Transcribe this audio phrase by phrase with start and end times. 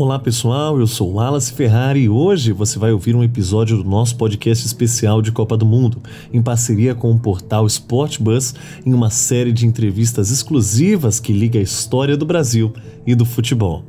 [0.00, 4.16] Olá pessoal, eu sou Wallace Ferrari e hoje você vai ouvir um episódio do nosso
[4.16, 6.00] podcast especial de Copa do Mundo,
[6.32, 8.54] em parceria com o portal Sportbus,
[8.86, 12.72] em uma série de entrevistas exclusivas que liga a história do Brasil
[13.06, 13.84] e do futebol.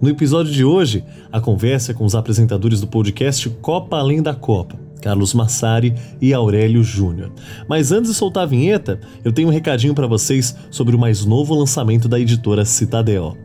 [0.00, 4.34] No episódio de hoje, a conversa é com os apresentadores do podcast Copa Além da
[4.34, 7.30] Copa, Carlos Massari e Aurélio Júnior.
[7.68, 11.24] Mas antes de soltar a vinheta, eu tenho um recadinho para vocês sobre o mais
[11.24, 13.36] novo lançamento da editora Citadel.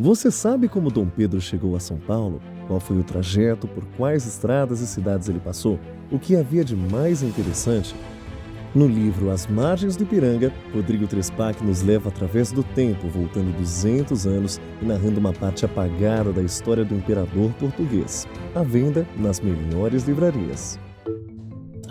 [0.00, 2.40] Você sabe como Dom Pedro chegou a São Paulo?
[2.66, 5.78] Qual foi o trajeto, por quais estradas e cidades ele passou?
[6.10, 7.94] O que havia de mais interessante?
[8.74, 14.26] No livro As Margens do Ipiranga, Rodrigo Trespac nos leva através do tempo, voltando 200
[14.26, 18.26] anos e narrando uma parte apagada da história do imperador português.
[18.54, 20.80] À venda nas melhores livrarias.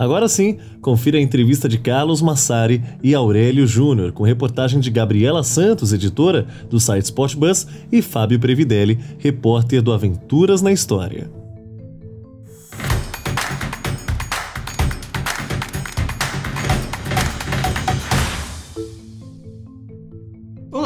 [0.00, 5.42] Agora sim, confira a entrevista de Carlos Massari e Aurélio Júnior, com reportagem de Gabriela
[5.42, 11.39] Santos, editora do site Sportbus, e Fábio Previdelli, repórter do Aventuras na História.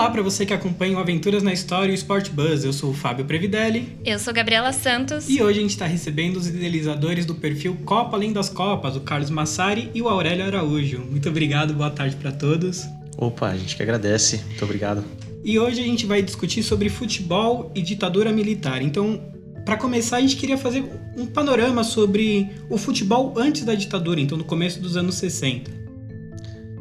[0.04, 2.62] Olá para você que acompanha o Aventuras na História e o Sport Buzz.
[2.62, 3.96] Eu sou o Fábio Previdelli.
[4.04, 5.30] Eu sou Gabriela Santos.
[5.30, 9.00] E hoje a gente está recebendo os idealizadores do perfil Copa Além das Copas, o
[9.00, 10.98] Carlos Massari e o Aurélio Araújo.
[11.10, 12.84] Muito obrigado, boa tarde para todos.
[13.16, 14.42] Opa, a gente que agradece.
[14.46, 15.02] Muito obrigado.
[15.42, 18.82] E hoje a gente vai discutir sobre futebol e ditadura militar.
[18.82, 19.18] Então,
[19.64, 20.84] para começar, a gente queria fazer
[21.16, 25.83] um panorama sobre o futebol antes da ditadura, então no começo dos anos 60.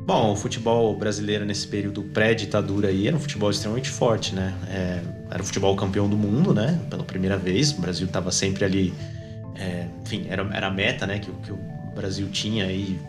[0.05, 4.53] Bom, o futebol brasileiro nesse período pré-ditadura aí era um futebol extremamente forte, né?
[4.67, 5.01] É,
[5.31, 6.77] era o futebol campeão do mundo, né?
[6.89, 8.93] Pela primeira vez, o Brasil estava sempre ali,
[9.55, 11.19] é, enfim, era, era a meta, né?
[11.19, 11.57] Que, que o
[11.95, 12.99] Brasil tinha aí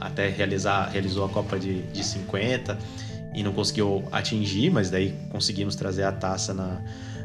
[0.00, 2.78] até realizar, realizou a Copa de, de 50
[3.34, 6.80] e não conseguiu atingir, mas daí conseguimos trazer a taça na,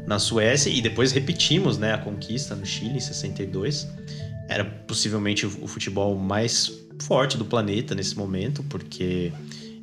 [0.06, 1.94] na Suécia e depois repetimos, né?
[1.94, 3.88] A conquista no Chile em 62.
[4.46, 9.32] Era possivelmente o futebol mais forte do planeta nesse momento, porque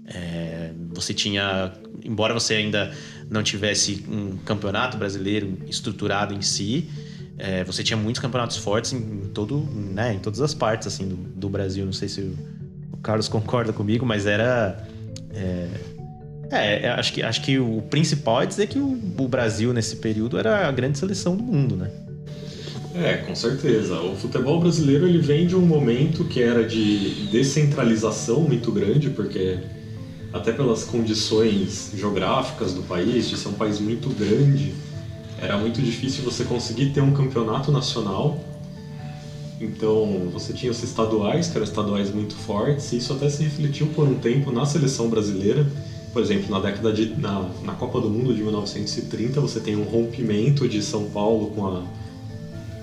[0.07, 1.73] é, você tinha,
[2.03, 2.91] embora você ainda
[3.29, 6.89] não tivesse um campeonato brasileiro estruturado em si,
[7.37, 11.15] é, você tinha muitos campeonatos fortes em, todo, né, em todas as partes assim do,
[11.15, 11.85] do Brasil.
[11.85, 12.35] Não sei se o,
[12.93, 14.87] o, Carlos concorda comigo, mas era
[15.31, 15.67] é,
[16.49, 19.97] é, é, acho que, acho que o principal é dizer que o, o Brasil nesse
[19.97, 21.91] período era a grande seleção do mundo, né?
[22.99, 24.01] É, com certeza.
[24.01, 29.59] O futebol brasileiro ele vem de um momento que era de descentralização muito grande, porque
[30.33, 34.73] até pelas condições geográficas do país, de ser um país muito grande,
[35.39, 38.43] era muito difícil você conseguir ter um campeonato nacional.
[39.61, 43.87] Então, você tinha os estaduais, que eram estaduais muito fortes, e isso até se refletiu
[43.87, 45.67] por um tempo na seleção brasileira.
[46.11, 49.83] Por exemplo, na década de na, na Copa do Mundo de 1930, você tem um
[49.83, 51.83] rompimento de São Paulo com a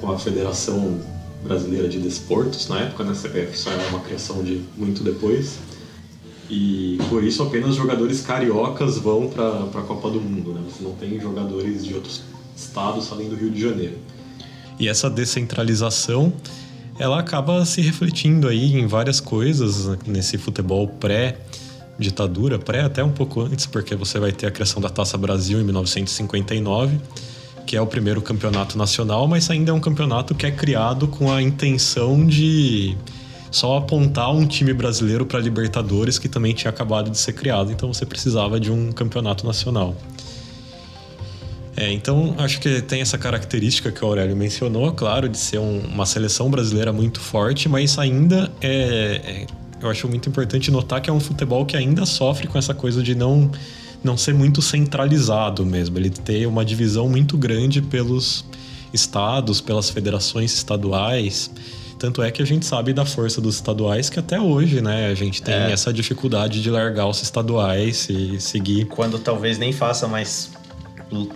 [0.04, 1.00] com a Federação
[1.42, 3.12] Brasileira de Desportos na época, né?
[3.12, 5.58] A CBF só era uma criação de muito depois.
[6.50, 10.60] E por isso apenas jogadores cariocas vão para a Copa do Mundo, né?
[10.70, 12.22] Você não tem jogadores de outros
[12.54, 13.96] estados além do Rio de Janeiro.
[14.78, 16.32] E essa descentralização,
[16.98, 21.38] ela acaba se refletindo aí em várias coisas nesse futebol pré
[21.98, 25.60] ditadura, pré até um pouco antes, porque você vai ter a criação da Taça Brasil
[25.60, 26.98] em 1959
[27.66, 31.32] que é o primeiro campeonato nacional, mas ainda é um campeonato que é criado com
[31.32, 32.96] a intenção de
[33.50, 37.92] só apontar um time brasileiro para Libertadores que também tinha acabado de ser criado, então
[37.92, 39.94] você precisava de um campeonato nacional.
[41.76, 45.80] É, então acho que tem essa característica que o Aurélio mencionou, claro, de ser um,
[45.86, 49.46] uma seleção brasileira muito forte, mas ainda é, é,
[49.80, 53.02] eu acho muito importante notar que é um futebol que ainda sofre com essa coisa
[53.02, 53.50] de não
[54.04, 58.44] não ser muito centralizado mesmo, ele ter uma divisão muito grande pelos
[58.92, 61.50] estados, pelas federações estaduais.
[61.98, 65.14] Tanto é que a gente sabe da força dos estaduais que até hoje, né, a
[65.14, 65.72] gente tem é.
[65.72, 68.86] essa dificuldade de largar os estaduais e seguir.
[68.86, 70.52] Quando talvez nem faça mais.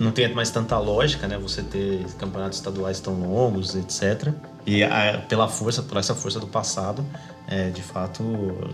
[0.01, 1.39] Não tenha mais tanta lógica, né?
[1.39, 4.33] Você ter campeonatos estaduais tão longos, etc.
[4.67, 7.05] E a, pela força, por essa força do passado,
[7.47, 8.23] é, de fato.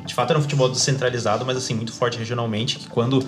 [0.05, 3.25] De fato era um futebol descentralizado, mas assim, muito forte regionalmente, que quando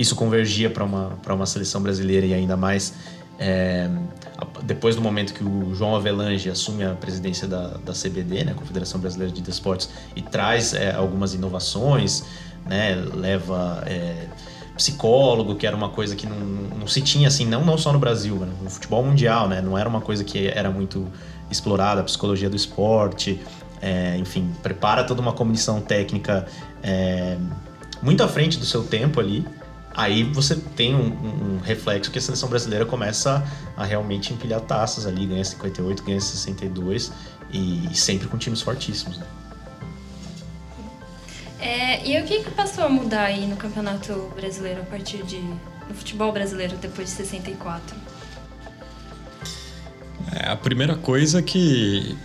[0.00, 2.94] isso convergia para uma, uma seleção brasileira e ainda mais
[3.38, 3.88] é,
[4.64, 9.00] depois do momento que o João Avelange assume a presidência da, da CBD, né, Confederação
[9.00, 12.24] Brasileira de Desportos, e traz é, algumas inovações,
[12.66, 14.26] né, leva é,
[14.76, 17.98] psicólogo, que era uma coisa que não, não se tinha assim, não, não só no
[17.98, 21.06] Brasil, no futebol mundial, né, não era uma coisa que era muito
[21.50, 23.40] explorada, a psicologia do esporte,
[24.18, 26.46] enfim, prepara toda uma comissão técnica
[28.02, 29.44] muito à frente do seu tempo ali,
[30.00, 35.06] aí você tem um, um, reflexo que a seleção brasileira começa a realmente empilhar taças
[35.06, 37.12] ali, ganha 58, ganha 62
[37.52, 39.18] e, e sempre com times fortíssimos.
[39.18, 39.26] Né?
[41.58, 45.38] É, e o que, que passou a mudar aí no Campeonato Brasileiro a partir de.
[45.38, 47.94] no futebol brasileiro depois de 64?
[50.32, 52.16] É, a primeira coisa é que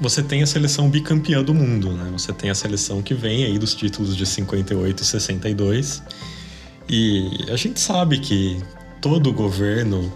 [0.00, 2.08] você tem a seleção bicampeã do mundo, né?
[2.12, 6.02] Você tem a seleção que vem aí dos títulos de 58 e 62.
[6.92, 8.60] E a gente sabe que
[9.00, 10.12] todo governo,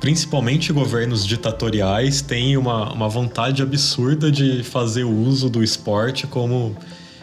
[0.00, 6.76] principalmente governos ditatoriais, tem uma, uma vontade absurda de fazer uso do esporte como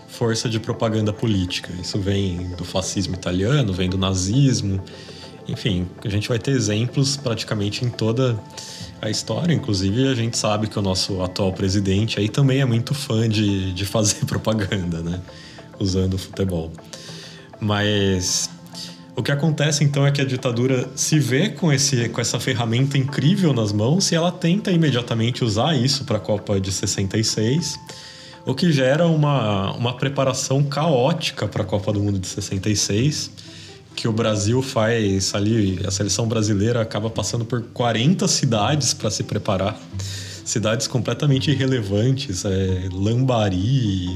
[0.07, 1.71] força de propaganda política.
[1.79, 4.81] Isso vem do fascismo italiano, vem do nazismo.
[5.47, 8.35] Enfim, a gente vai ter exemplos praticamente em toda
[8.99, 9.53] a história.
[9.53, 13.71] Inclusive, a gente sabe que o nosso atual presidente aí também é muito fã de,
[13.73, 15.21] de fazer propaganda, né?
[15.79, 16.71] Usando o futebol.
[17.59, 18.49] Mas
[19.17, 22.99] o que acontece então é que a ditadura se vê com, esse, com essa ferramenta
[22.99, 27.79] incrível nas mãos e ela tenta imediatamente usar isso para a Copa de 66,
[28.45, 33.31] o que gera uma, uma preparação caótica para a Copa do Mundo de 66
[33.95, 39.23] que o Brasil faz ali, a seleção brasileira acaba passando por 40 cidades para se
[39.23, 39.75] preparar.
[40.45, 44.07] Cidades completamente irrelevantes, é, Lambari,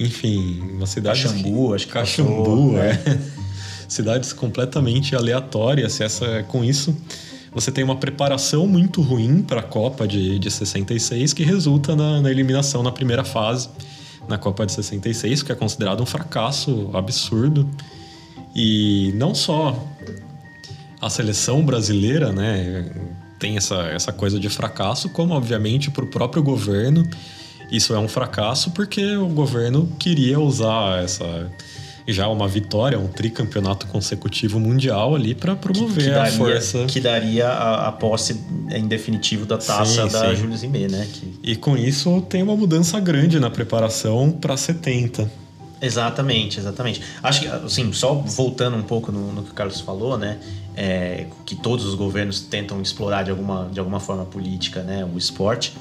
[0.00, 1.22] enfim, uma cidade.
[1.22, 2.88] Caxambu, acho que Caxambu, passou, é.
[2.88, 3.42] é.
[3.92, 6.00] Cidades completamente aleatórias.
[6.00, 6.96] Essa, com isso,
[7.52, 12.22] você tem uma preparação muito ruim para a Copa de, de 66, que resulta na,
[12.22, 13.68] na eliminação na primeira fase,
[14.26, 17.68] na Copa de 66, que é considerado um fracasso absurdo.
[18.54, 19.78] E não só
[20.98, 22.90] a seleção brasileira, né,
[23.38, 27.06] tem essa, essa coisa de fracasso, como obviamente para o próprio governo
[27.72, 31.50] isso é um fracasso porque o governo queria usar essa
[32.06, 36.84] já uma vitória, um tricampeonato consecutivo mundial ali para promover que, que daria, a força.
[36.86, 38.40] Que daria a, a, posse
[38.70, 40.36] em definitivo da taça sim, da sim.
[40.36, 41.06] Júlio Zimé, né?
[41.12, 41.34] Que...
[41.42, 45.30] E com isso tem uma mudança grande na preparação para 70.
[45.80, 47.02] Exatamente, exatamente.
[47.22, 50.38] Acho que, assim, só voltando um pouco no, no que o Carlos falou, né?
[50.76, 55.04] É, que todos os governos tentam explorar de alguma, de alguma forma política, né?
[55.04, 55.74] O esporte.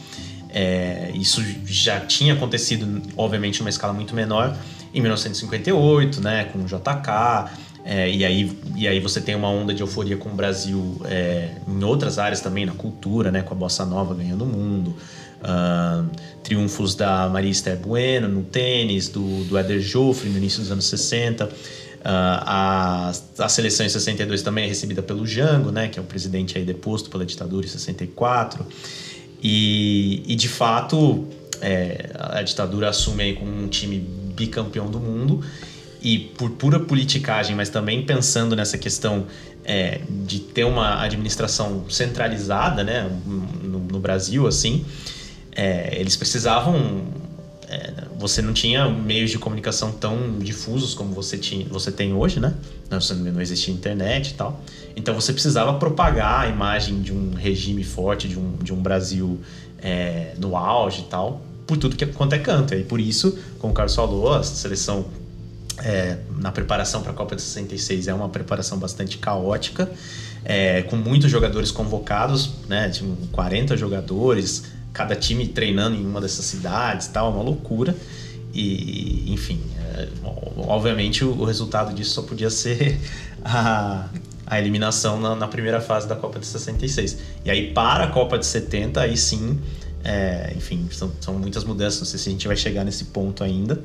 [0.50, 4.58] É, isso já tinha acontecido, obviamente, numa escala muito menor,
[4.94, 6.46] em 1958, né?
[6.46, 7.52] Com o JK.
[7.84, 11.56] É, e, aí, e aí você tem uma onda de euforia com o Brasil é,
[11.68, 13.42] em outras áreas também, na cultura, né?
[13.42, 14.96] Com a Bossa Nova ganhando o mundo.
[15.42, 16.08] Uh,
[16.44, 20.86] triunfos da Maria Esther Bueno no tênis, do, do Eder Joffre no início dos anos
[20.86, 21.46] 60.
[21.46, 21.50] Uh,
[22.04, 26.60] a, a seleção em 62 também é recebida pelo Jango, né, que é o presidente
[26.60, 28.64] aí deposto pela ditadura em 64.
[29.42, 31.28] E, e de fato,
[31.60, 34.00] é, a ditadura assume aí com um time
[34.42, 35.44] bicampeão do mundo
[36.02, 39.28] e por pura politicagem, mas também pensando nessa questão
[39.64, 44.84] é, de ter uma administração centralizada, né, no, no Brasil, assim,
[45.52, 47.04] é, eles precisavam.
[47.70, 52.40] É, você não tinha meios de comunicação tão difusos como você, tinha, você tem hoje,
[52.40, 52.54] né?
[52.90, 53.00] Não,
[53.32, 54.62] não existia internet e tal.
[54.96, 59.40] Então você precisava propagar a imagem de um regime forte, de um, de um Brasil
[59.82, 61.42] é, no auge e tal,
[61.72, 62.76] por tudo que quanto é canto.
[62.76, 65.06] E por isso, como o Carlos falou, a seleção
[65.78, 69.90] é, na preparação para a Copa de 66 é uma preparação bastante caótica,
[70.44, 72.90] é, com muitos jogadores convocados, né?
[72.90, 77.96] Tinha 40 jogadores, cada time treinando em uma dessas cidades tal, é uma loucura.
[78.54, 79.62] E, enfim,
[79.96, 80.10] é,
[80.58, 83.00] obviamente o, o, resultado disso só podia ser
[83.46, 84.10] a,
[84.46, 87.18] a eliminação na, na, primeira fase da Copa de 66.
[87.46, 89.58] E aí, para a Copa de 70, aí sim,
[90.04, 92.00] é, enfim, são, são muitas mudanças.
[92.00, 93.82] Não sei se a gente vai chegar nesse ponto ainda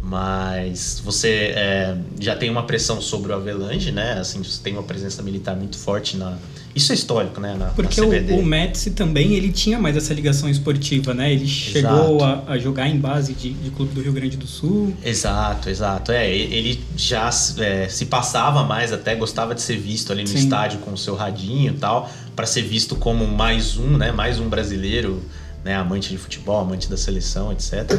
[0.00, 4.14] mas você é, já tem uma pressão sobre o Avelange, né?
[4.14, 6.36] Assim, você tem uma presença militar muito forte na.
[6.74, 7.54] Isso é histórico, né?
[7.58, 11.32] Na, Porque na o, o Metsi também ele tinha mais essa ligação esportiva, né?
[11.32, 14.94] Ele chegou a, a, jogar em base de, de, clube do Rio Grande do Sul.
[15.04, 16.12] Exato, exato.
[16.12, 17.28] É, ele já
[17.58, 20.38] é, se passava mais, até gostava de ser visto ali no Sim.
[20.38, 24.12] estádio com o seu radinho e tal, para ser visto como mais um, né?
[24.12, 25.22] Mais um brasileiro
[25.64, 27.90] né, amante de futebol, amante da seleção, etc.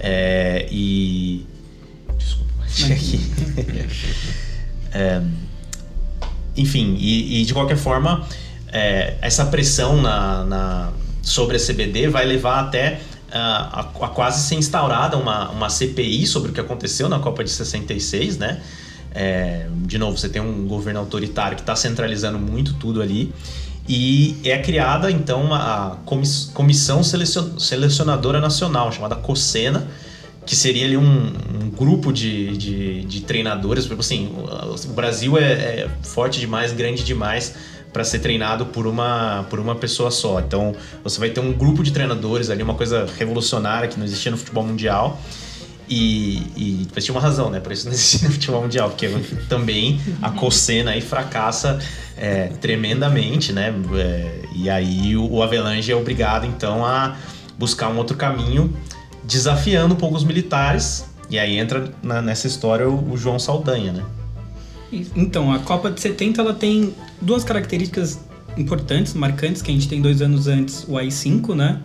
[0.00, 1.46] É, e.
[2.16, 3.20] Desculpa, mas aqui.
[4.92, 5.22] é,
[6.56, 8.26] enfim, e, e, de qualquer forma,
[8.72, 10.92] é, essa pressão na, na,
[11.22, 13.00] sobre a CBD vai levar até
[13.32, 17.50] a, a, quase ser instaurada uma, uma CPI sobre o que aconteceu na Copa de
[17.50, 18.62] 66, né?
[19.12, 23.32] É, de novo, você tem um governo autoritário que está centralizando muito tudo ali.
[23.86, 25.98] E é criada então a
[26.54, 29.86] Comissão Selecionadora Nacional, chamada COSENA,
[30.46, 33.90] que seria ali um, um grupo de, de, de, treinadores.
[33.90, 34.34] Assim,
[34.88, 37.54] o, Brasil é, é forte demais, grande demais
[37.92, 40.40] para ser treinado por uma, por uma pessoa só.
[40.40, 44.30] Então, você vai ter um grupo de treinadores ali, uma coisa revolucionária que não existia
[44.30, 45.20] no futebol mundial.
[45.96, 47.60] E, e tinha uma razão, né?
[47.60, 49.08] Por isso não existia no futebol mundial, porque
[49.48, 51.78] também a Cocena aí fracassa
[52.16, 53.72] é, tremendamente, né?
[53.94, 57.16] É, e aí o, o Avelange é obrigado, então, a
[57.56, 58.76] buscar um outro caminho
[59.22, 61.04] desafiando um pouco os militares.
[61.30, 64.04] E aí entra na, nessa história o, o, João Saldanha, né?
[65.14, 68.18] Então, a Copa de 70 ela tem duas características
[68.56, 71.80] importantes, marcantes, que a gente tem dois anos antes o AI-5, né?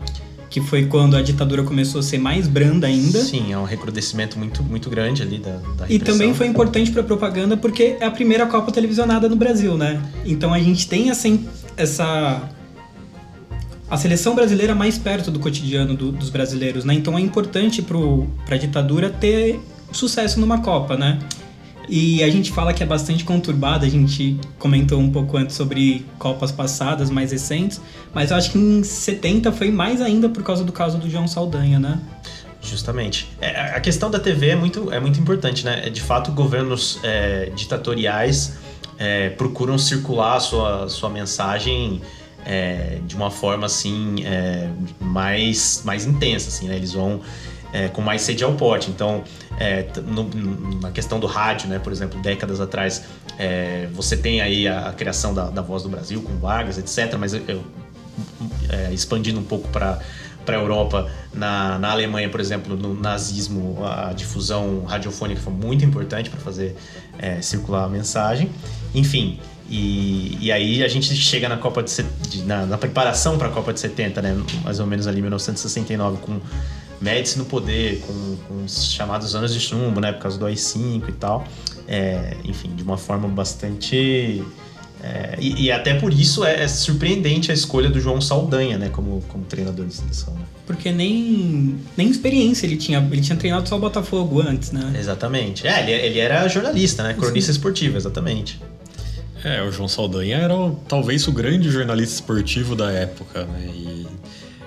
[0.49, 3.21] Que foi quando a ditadura começou a ser mais branda ainda.
[3.21, 7.03] Sim, é um recrudescimento muito, muito grande ali da, da E também foi importante para
[7.03, 10.01] propaganda porque é a primeira Copa televisionada no Brasil, né?
[10.25, 11.27] Então a gente tem essa,
[11.77, 12.49] essa
[13.89, 16.93] a seleção brasileira mais perto do cotidiano do, dos brasileiros, né?
[16.93, 19.59] Então é importante para a ditadura ter
[19.91, 21.19] sucesso numa Copa, né?
[21.89, 26.05] E a gente fala que é bastante conturbada, a gente comentou um pouco antes sobre
[26.19, 27.81] Copas passadas, mais recentes,
[28.13, 31.27] mas eu acho que em 70 foi mais ainda por causa do caso do João
[31.27, 31.99] Saldanha, né?
[32.61, 33.27] Justamente.
[33.41, 35.89] É, a questão da TV é muito, é muito importante, né?
[35.89, 38.57] De fato, governos é, ditatoriais
[38.99, 42.01] é, procuram circular a sua, sua mensagem
[42.45, 44.69] é, de uma forma assim é,
[44.99, 46.75] mais, mais intensa, assim, né?
[46.75, 47.21] Eles vão
[47.73, 48.89] é, com mais sede ao pote.
[48.89, 49.23] Então,
[49.59, 50.29] é, no,
[50.81, 53.03] na questão do rádio, né, por exemplo, décadas atrás,
[53.37, 57.15] é, você tem aí a, a criação da, da, Voz do Brasil com Vargas, etc.
[57.17, 57.63] Mas eu,
[58.69, 59.99] é, expandindo um pouco para
[60.45, 65.85] para a Europa, na, na Alemanha, por exemplo, no nazismo, a difusão radiofônica foi muito
[65.85, 66.75] importante para fazer
[67.19, 68.49] é, circular a mensagem.
[68.95, 73.49] Enfim, e, e aí a gente chega na Copa de, de na, na, preparação para
[73.49, 74.35] a Copa de 70, né?
[74.63, 76.39] Mais ou menos ali 1969, com
[77.01, 80.11] Médici no poder, com, com os chamados anos de chumbo, né?
[80.11, 81.47] Por causa do AI-5 e tal.
[81.87, 84.43] É, enfim, de uma forma bastante.
[85.01, 88.89] É, e, e, até por isso é, é, surpreendente a escolha do João Saldanha, né?
[88.89, 90.33] Como, como treinador de seleção.
[90.33, 90.41] Né?
[90.67, 92.99] Porque nem, nem experiência ele tinha.
[92.99, 94.93] Ele tinha treinado só o Botafogo antes, né?
[94.99, 95.65] Exatamente.
[95.65, 97.13] É, ele, ele era jornalista, né?
[97.13, 97.57] Cronista Sim.
[97.57, 98.59] esportivo, exatamente.
[99.43, 100.53] É, o João Saldanha era
[100.87, 103.69] talvez o grande jornalista esportivo da época, né?
[103.73, 104.07] E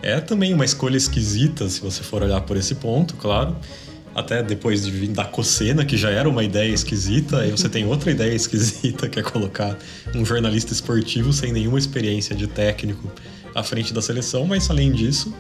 [0.03, 3.57] é também uma escolha esquisita, se você for olhar por esse ponto, claro.
[4.15, 7.87] Até depois de vir da Cocena, que já era uma ideia esquisita, aí você tem
[7.87, 9.79] outra ideia esquisita, que é colocar
[10.15, 13.11] um jornalista esportivo sem nenhuma experiência de técnico
[13.55, 15.33] à frente da seleção, mas além disso,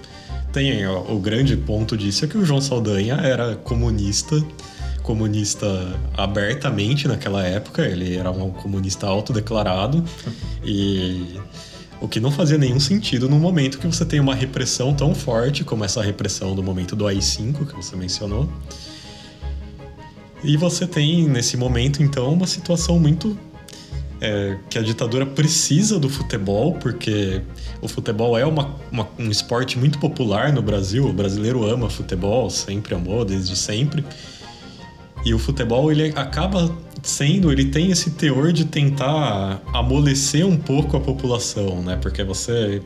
[0.52, 4.42] tem o, o grande ponto disso é que o João Saldanha era comunista
[5.02, 5.66] comunista
[6.16, 10.02] abertamente naquela época, ele era um comunista autodeclarado
[10.64, 11.40] e
[12.02, 15.62] o que não fazia nenhum sentido no momento que você tem uma repressão tão forte
[15.62, 18.49] como essa repressão do momento do AI-5 que você mencionou.
[20.42, 23.38] E você tem nesse momento então uma situação muito
[24.21, 27.40] é, que a ditadura precisa do futebol, porque
[27.80, 31.06] o futebol é uma, uma, um esporte muito popular no Brasil.
[31.06, 34.04] O brasileiro ama futebol, sempre amou, desde sempre.
[35.25, 40.97] E o futebol ele acaba sendo, ele tem esse teor de tentar amolecer um pouco
[40.97, 41.97] a população, né?
[41.97, 42.80] Porque você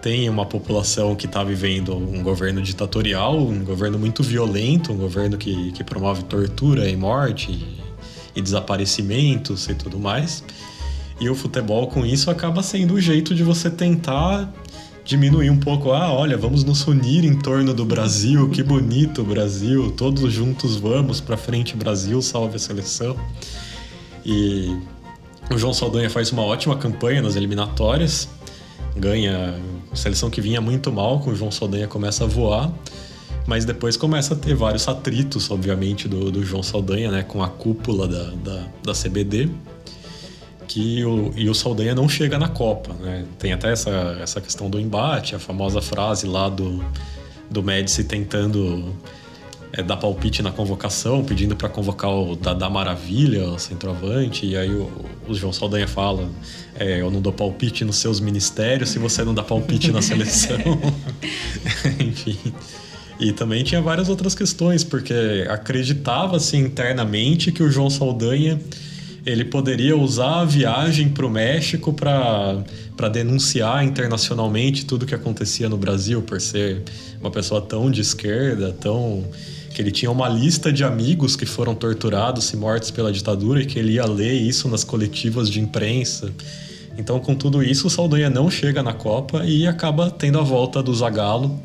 [0.00, 5.38] tem uma população que está vivendo um governo ditatorial, um governo muito violento, um governo
[5.38, 7.80] que, que promove tortura e morte e,
[8.34, 10.42] e desaparecimentos e tudo mais.
[11.20, 14.52] E o futebol, com isso, acaba sendo o jeito de você tentar
[15.04, 15.92] diminuir um pouco.
[15.92, 20.76] Ah, olha, vamos nos unir em torno do Brasil, que bonito o Brasil, todos juntos
[20.76, 23.16] vamos para frente Brasil, salve a seleção.
[24.24, 24.76] E
[25.50, 28.28] o João Saldanha faz uma ótima campanha nas eliminatórias,
[28.96, 29.54] ganha
[29.90, 32.72] a seleção que vinha muito mal, com o João Saldanha começa a voar.
[33.44, 37.24] Mas depois começa a ter vários atritos, obviamente, do, do João Saldanha, né?
[37.24, 39.50] Com a cúpula da, da, da CBD
[40.72, 43.26] que o, e o Saldanha não chega na Copa, né?
[43.38, 43.90] Tem até essa,
[44.22, 46.82] essa questão do embate, a famosa frase lá do,
[47.50, 48.96] do Médici tentando
[49.70, 54.70] é, dar palpite na convocação, pedindo para convocar o Dada Maravilha, o centroavante, e aí
[54.70, 54.90] o,
[55.28, 56.26] o João Saldanha fala:
[56.78, 60.56] é, Eu não dou palpite nos seus ministérios se você não dá palpite na seleção.
[62.00, 62.38] Enfim.
[63.20, 68.58] E também tinha várias outras questões, porque acreditava-se internamente que o João Saldanha
[69.24, 75.76] ele poderia usar a viagem para o México para denunciar internacionalmente tudo que acontecia no
[75.76, 76.82] Brasil, por ser
[77.20, 79.24] uma pessoa tão de esquerda, tão
[79.72, 83.66] que ele tinha uma lista de amigos que foram torturados e mortos pela ditadura e
[83.66, 86.30] que ele ia ler isso nas coletivas de imprensa.
[86.98, 90.82] Então, com tudo isso, o Saldanha não chega na Copa e acaba tendo a volta
[90.82, 91.58] do Zagallo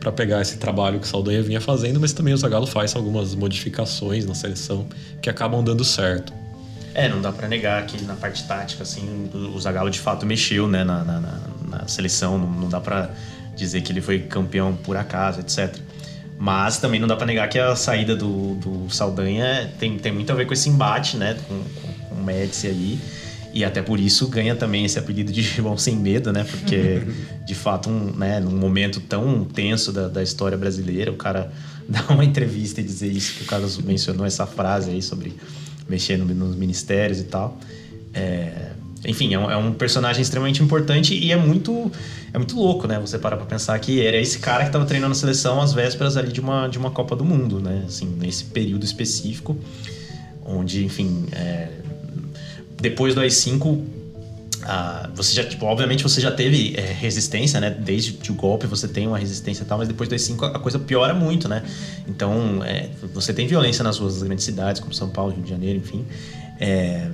[0.00, 3.32] para pegar esse trabalho que o Saldanha vinha fazendo, mas também o Zagallo faz algumas
[3.36, 4.86] modificações na seleção
[5.20, 6.41] que acabam dando certo.
[6.94, 10.68] É, não dá para negar que na parte tática, assim, o Zagallo de fato mexeu,
[10.68, 13.10] né, na, na, na seleção, não, não dá para
[13.56, 15.74] dizer que ele foi campeão por acaso, etc.
[16.38, 20.32] Mas também não dá para negar que a saída do, do Saldanha tem, tem muito
[20.32, 22.98] a ver com esse embate, né, com, com, com o Médici aí.
[23.54, 26.44] E até por isso ganha também esse apelido de João Sem Medo, né?
[26.44, 27.02] Porque,
[27.44, 31.52] de fato, um, né, num momento tão tenso da, da história brasileira, o cara
[31.88, 35.34] dá uma entrevista e dizer isso, que o Carlos mencionou essa frase aí sobre
[35.92, 37.58] mexer no, nos ministérios e tal.
[38.14, 38.72] É,
[39.04, 41.90] enfim, é um, é um, personagem extremamente importante e é muito
[42.32, 42.98] é muito louco, né?
[42.98, 46.16] Você parar pra pensar que era esse cara que estava treinando a seleção às vésperas
[46.16, 47.84] ali de uma, de uma Copa do Mundo, né?
[47.86, 49.56] Assim, nesse período específico,
[50.44, 51.68] onde, enfim, é,
[52.80, 53.84] depois do AI-5,
[54.64, 57.70] ah, você já, tipo, obviamente você já teve é, resistência, né?
[57.70, 60.78] Desde o golpe você tem uma resistência e tal, mas depois do AI-5 a coisa
[60.78, 61.62] piora muito, né?
[62.06, 65.50] Então, é, você tem violência nas ruas das grandes cidades, como São Paulo, Rio de
[65.50, 66.06] Janeiro, enfim.
[66.60, 67.08] É,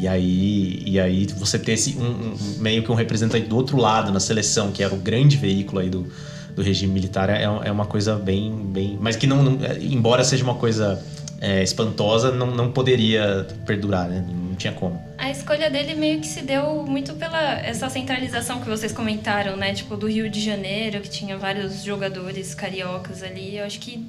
[0.00, 3.76] e aí, e aí você ter esse, um, um, meio que um representante do outro
[3.76, 6.06] lado na seleção, que era o grande veículo aí do,
[6.54, 8.98] do regime militar, é, é uma coisa bem, bem...
[9.00, 11.02] Mas que não, não embora seja uma coisa
[11.40, 14.24] é, espantosa, não, não poderia perdurar, né?
[14.26, 15.07] Não tinha como.
[15.28, 19.74] A escolha dele meio que se deu muito pela essa centralização que vocês comentaram, né?
[19.74, 23.58] Tipo, do Rio de Janeiro, que tinha vários jogadores cariocas ali.
[23.58, 24.02] Eu acho que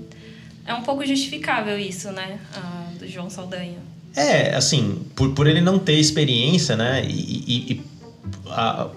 [0.65, 2.39] é um pouco justificável isso, né?
[2.55, 3.79] Ah, do João Saldanha.
[4.15, 7.03] É, assim, por, por ele não ter experiência, né?
[7.05, 7.83] E, e, e
[8.47, 8.87] a,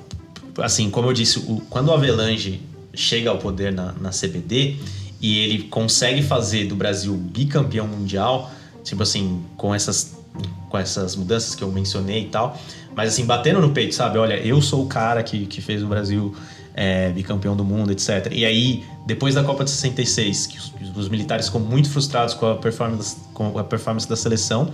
[0.59, 2.63] assim, como eu disse, o, quando o Avelange
[2.95, 4.77] chega ao poder na, na CBD
[5.21, 8.49] e ele consegue fazer do Brasil bicampeão mundial,
[8.85, 10.22] tipo assim, com essas
[10.69, 12.59] com essas mudanças que eu mencionei e tal,
[12.95, 14.19] mas assim, batendo no peito, sabe?
[14.19, 16.35] Olha, eu sou o cara que, que fez o Brasil
[16.75, 18.29] é, bicampeão do mundo, etc.
[18.33, 22.51] E aí, depois da Copa de 66, que os, os militares ficam muito frustrados com
[22.51, 24.71] a performance, com a performance da seleção,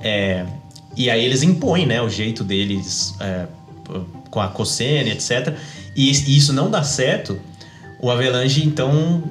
[0.00, 0.46] é,
[0.96, 3.46] e aí eles impõem né, o jeito deles é,
[4.30, 5.54] com a Cossene, etc.
[5.94, 7.38] E, e isso não dá certo,
[8.00, 9.22] o Avelange, então,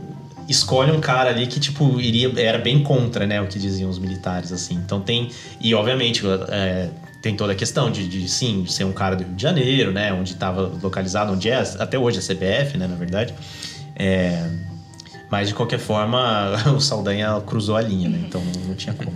[0.47, 3.99] escolhe um cara ali que, tipo, iria, era bem contra, né, o que diziam os
[3.99, 4.75] militares, assim.
[4.75, 5.29] Então tem.
[5.60, 6.23] E obviamente.
[6.49, 6.89] É,
[7.21, 10.13] tem toda a questão de, de, sim, ser um cara do Rio de Janeiro, né?
[10.13, 12.86] Onde estava localizado, onde é até hoje a CBF, né?
[12.86, 13.34] Na verdade.
[13.95, 14.47] É,
[15.31, 18.23] mas de qualquer forma, o Saldanha cruzou a linha, né?
[18.27, 19.12] Então não tinha como.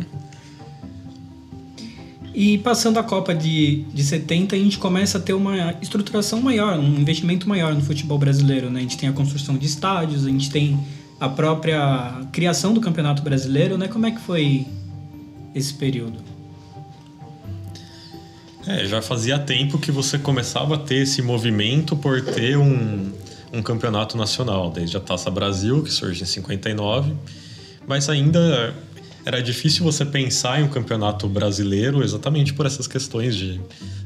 [2.34, 6.80] E passando a Copa de, de 70, a gente começa a ter uma estruturação maior,
[6.80, 8.80] um investimento maior no futebol brasileiro, né?
[8.80, 10.80] A gente tem a construção de estádios, a gente tem
[11.20, 13.88] a própria criação do Campeonato Brasileiro, né?
[13.88, 14.66] Como é que foi
[15.54, 16.20] esse período?
[18.66, 23.12] É, já fazia tempo que você começava a ter esse movimento por ter um,
[23.52, 27.14] um campeonato nacional, desde a Taça Brasil, que surge em 59,
[27.88, 28.74] mas ainda
[29.26, 33.60] era difícil você pensar em um campeonato brasileiro exatamente por essas questões de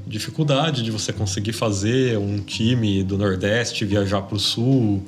[0.08, 5.04] dificuldade de você conseguir fazer um time do Nordeste viajar para o Sul,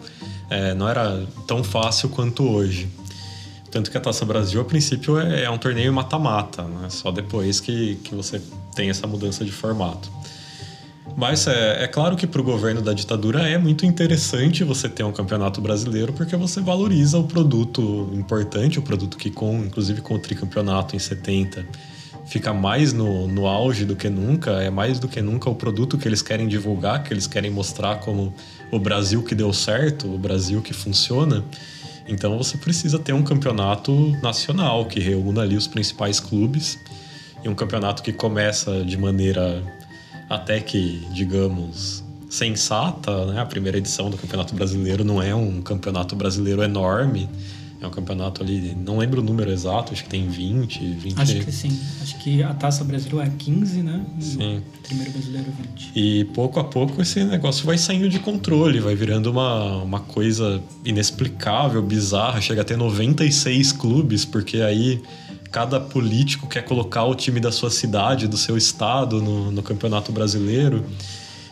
[0.50, 2.88] é, não era tão fácil quanto hoje.
[3.72, 6.90] Tanto que a Taça Brasil, a princípio, é, é um torneio mata-mata, né?
[6.90, 8.42] só depois que, que você
[8.74, 10.10] tem essa mudança de formato.
[11.16, 15.04] Mas é, é claro que para o governo da ditadura é muito interessante você ter
[15.04, 20.16] um campeonato brasileiro porque você valoriza o produto importante, o produto que, com, inclusive com
[20.16, 21.66] o tricampeonato em 70,
[22.26, 25.98] fica mais no, no auge do que nunca, é mais do que nunca o produto
[25.98, 28.34] que eles querem divulgar, que eles querem mostrar como
[28.72, 31.44] o Brasil que deu certo, o Brasil que funciona.
[32.08, 36.80] Então você precisa ter um campeonato nacional que reúna ali os principais clubes
[37.44, 39.64] e um campeonato que começa de maneira
[40.30, 43.40] até que, digamos, sensata, né?
[43.40, 47.30] A primeira edição do Campeonato Brasileiro não é um campeonato brasileiro enorme,
[47.86, 51.22] é um campeonato ali, não lembro o número exato, acho que tem 20, 20.
[51.22, 51.80] Acho que sim.
[52.02, 54.06] Acho que a taça brasileira é 15, né?
[54.20, 54.58] E sim.
[54.58, 55.92] O primeiro brasileiro 20.
[55.96, 60.62] E pouco a pouco esse negócio vai saindo de controle, vai virando uma, uma coisa
[60.84, 62.42] inexplicável, bizarra.
[62.42, 65.02] Chega a ter 96 clubes, porque aí
[65.52, 70.12] cada político quer colocar o time da sua cidade, do seu estado no, no campeonato
[70.12, 70.84] brasileiro.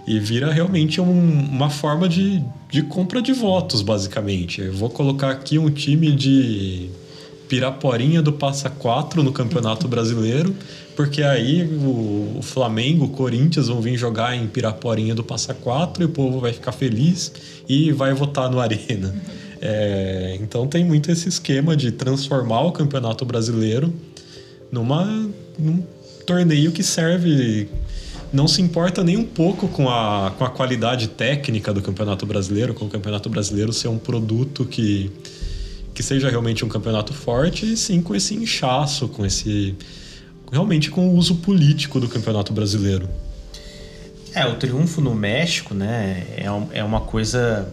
[0.06, 4.62] E vira realmente um, uma forma de, de compra de votos, basicamente.
[4.62, 6.90] Eu vou colocar aqui um time de
[7.48, 10.54] Piraporinha do Passa 4 no Campeonato Brasileiro,
[10.96, 16.04] porque aí o, o Flamengo, o Corinthians vão vir jogar em Piraporinha do Passa 4
[16.04, 17.32] e o povo vai ficar feliz
[17.70, 19.16] e vai votar no Arena.
[19.62, 23.94] É, então tem muito esse esquema de transformar o Campeonato Brasileiro
[24.70, 25.06] numa,
[25.58, 25.82] num
[26.26, 27.70] torneio que serve
[28.34, 32.74] não se importa nem um pouco com a, com a qualidade técnica do Campeonato Brasileiro,
[32.74, 35.12] com o Campeonato Brasileiro ser um produto que,
[35.94, 39.76] que seja realmente um campeonato forte, e sim com esse inchaço, com esse.
[40.52, 43.08] realmente com o uso político do Campeonato Brasileiro.
[44.34, 47.72] É, o triunfo no México, né, é, é uma coisa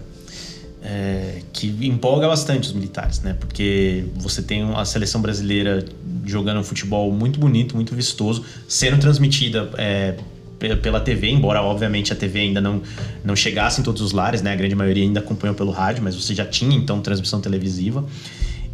[0.82, 3.34] é, que empolga bastante os militares, né?
[3.40, 5.82] Porque você tem a seleção brasileira
[6.26, 10.16] jogando um futebol muito bonito, muito vistoso, sendo transmitida é,
[10.82, 12.82] pela TV, embora obviamente a TV ainda não,
[13.24, 14.52] não chegasse em todos os lares, né?
[14.52, 18.04] A grande maioria ainda acompanhou pelo rádio, mas você já tinha então transmissão televisiva.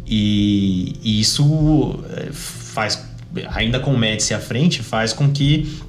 [0.05, 3.03] E, e isso é, faz,
[3.49, 5.79] ainda com o Médici à frente, faz com que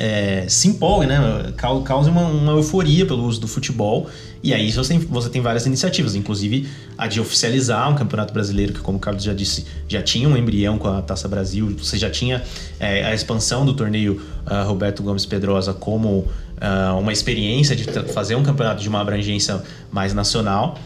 [0.00, 1.52] é, se empolgue, né?
[1.84, 4.08] Cause uma, uma, euforia pelo uso do futebol.
[4.42, 8.72] E aí você tem, você tem várias iniciativas, inclusive a de oficializar um campeonato brasileiro,
[8.72, 11.98] que, como o Carlos já disse, já tinha um embrião com a Taça Brasil, você
[11.98, 12.42] já tinha
[12.78, 17.84] é, a expansão do torneio uh, Roberto Gomes Pedrosa como uh, uma experiência de
[18.14, 20.78] fazer um campeonato de uma abrangência mais nacional.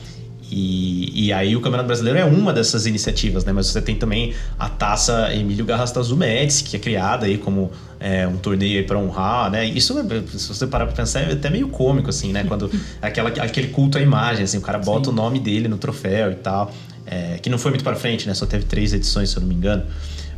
[0.57, 3.53] E, e, aí o Campeonato Brasileiro é uma dessas iniciativas, né?
[3.53, 8.25] Mas você tem também a taça Emílio Garrastazu Médici, que é criada aí como é,
[8.29, 9.67] um torneio para honrar, né?
[9.67, 9.93] Isso,
[10.29, 12.45] se você parar para pensar, é até meio cômico, assim, né?
[12.47, 12.71] Quando
[13.03, 15.11] aquela, aquele culto à imagem, assim, o cara bota Sim.
[15.11, 16.73] o nome dele no troféu e tal.
[17.05, 18.33] É, que não foi muito para frente, né?
[18.33, 19.83] Só teve três edições, se eu não me engano.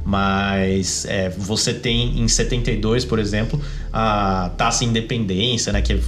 [0.03, 3.61] Mas é, você tem em 72, por exemplo,
[3.93, 5.83] a Taça Independência, né?
[5.83, 5.99] Que é,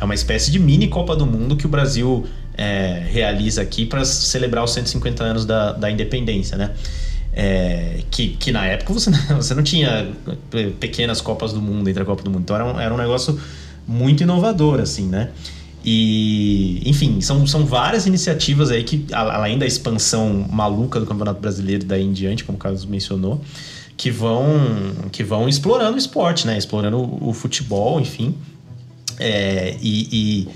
[0.00, 4.04] é uma espécie de mini Copa do Mundo que o Brasil é, realiza aqui para
[4.04, 6.72] celebrar os 150 anos da, da independência, né?
[7.34, 10.10] É, que, que na época você, você não tinha
[10.78, 13.40] pequenas Copas do Mundo entre a Copa do Mundo, então era um, era um negócio
[13.86, 15.30] muito inovador, assim, né?
[15.84, 21.84] E, enfim, são, são várias iniciativas aí que, além da expansão maluca do Campeonato Brasileiro
[21.84, 23.40] daí em diante, como o Carlos mencionou,
[23.96, 24.46] que vão,
[25.10, 26.56] que vão explorando o esporte, né?
[26.56, 28.34] Explorando o, o futebol, enfim.
[29.18, 30.48] É, e, e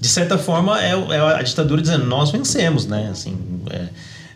[0.00, 3.08] de certa forma, é, é a ditadura dizendo: nós vencemos, né?
[3.10, 3.36] Assim,
[3.70, 3.88] é,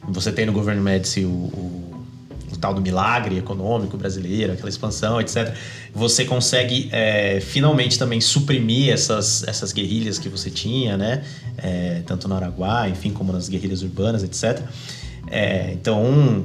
[0.09, 2.07] você tem no governo Médici o, o,
[2.53, 5.55] o, tal do milagre econômico brasileiro, aquela expansão, etc.
[5.95, 11.23] Você consegue é, finalmente também suprimir essas, essas guerrilhas que você tinha, né?
[11.57, 14.63] É, tanto no Araguá, enfim, como nas guerrilhas urbanas, etc.
[15.31, 16.45] É, então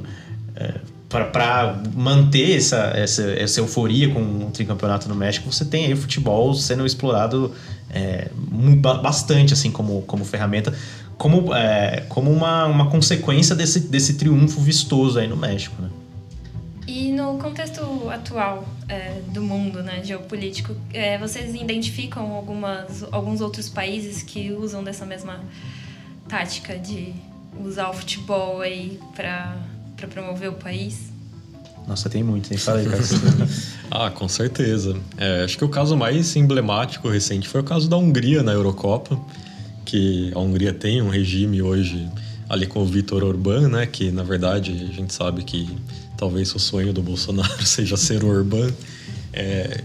[0.54, 0.74] é,
[1.08, 5.96] para manter essa, essa, essa euforia com o tricampeonato no México, você tem aí o
[5.96, 7.52] futebol sendo explorado
[7.90, 8.30] é,
[9.02, 10.76] bastante assim como, como ferramenta,
[11.16, 15.80] como, é, como uma, uma consequência desse, desse triunfo vistoso aí no México.
[15.80, 15.90] Né?
[16.86, 23.68] E no contexto atual é, do mundo né, geopolítico, é, vocês identificam algumas, alguns outros
[23.68, 25.40] países que usam dessa mesma
[26.28, 27.12] tática de
[27.62, 29.56] usar o futebol aí para
[29.98, 31.12] para promover o país?
[31.88, 33.02] Nossa, tem muito, nem falei, cara.
[33.90, 34.94] ah, com certeza.
[35.16, 39.18] É, acho que o caso mais emblemático recente foi o caso da Hungria na Eurocopa,
[39.86, 42.06] que a Hungria tem um regime hoje
[42.46, 43.86] ali com o Vitor Orbán, né?
[43.86, 45.66] Que na verdade a gente sabe que
[46.14, 48.70] talvez o sonho do Bolsonaro seja ser o Orbán.
[49.32, 49.82] É,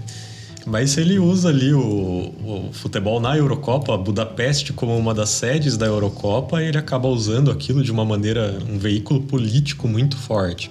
[0.66, 5.86] mas ele usa ali o, o, futebol na Eurocopa, Budapeste como uma das sedes da
[5.86, 10.70] Eurocopa, e ele acaba usando aquilo de uma maneira, um veículo político muito forte.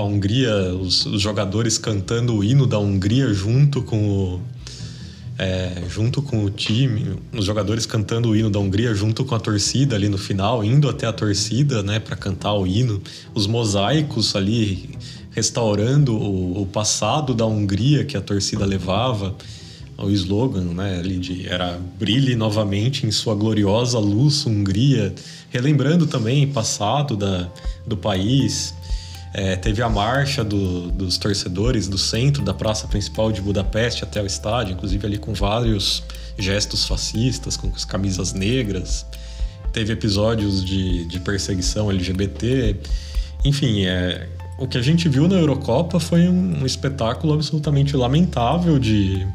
[0.00, 4.40] A Hungria, os, os jogadores cantando o hino da Hungria junto com o,
[5.40, 9.40] é, junto com o time, os jogadores cantando o hino da Hungria junto com a
[9.40, 13.00] torcida ali no final, indo até a torcida, né, para cantar o hino,
[13.34, 14.90] os mosaicos ali
[15.30, 19.34] restaurando o, o, passado da Hungria que a torcida levava.
[19.96, 25.14] O slogan né, ali de, era Brilhe novamente em sua gloriosa luz, Hungria.
[25.50, 27.48] Relembrando também o passado da,
[27.86, 28.74] do país.
[29.32, 34.20] É, teve a marcha do, dos torcedores do centro da praça principal de Budapeste até
[34.20, 36.02] o estádio, inclusive ali com vários
[36.36, 39.06] gestos fascistas, com as camisas negras.
[39.72, 42.76] Teve episódios de, de perseguição LGBT.
[43.44, 48.80] Enfim, é, o que a gente viu na Eurocopa foi um, um espetáculo absolutamente lamentável
[48.80, 49.26] de,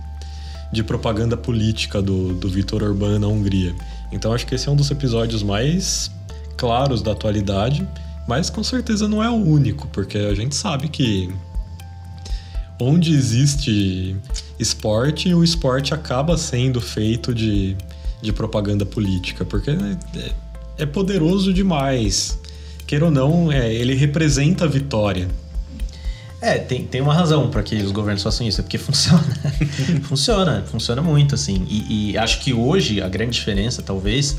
[0.74, 3.74] de propaganda política do, do Vitor Orbán na Hungria.
[4.12, 6.12] Então acho que esse é um dos episódios mais
[6.58, 7.88] claros da atualidade,
[8.28, 11.34] mas com certeza não é o único, porque a gente sabe que
[12.80, 14.16] onde existe
[14.60, 17.76] esporte, o esporte acaba sendo feito de,
[18.22, 20.32] de propaganda política, porque é,
[20.80, 22.38] é poderoso demais
[22.86, 25.28] queira ou não, é, ele representa a vitória.
[26.42, 29.24] É, tem, tem uma razão para que os governos façam isso, é porque funciona.
[30.04, 31.66] funciona, funciona muito, assim.
[31.68, 34.38] E, e, acho que hoje a grande diferença, talvez,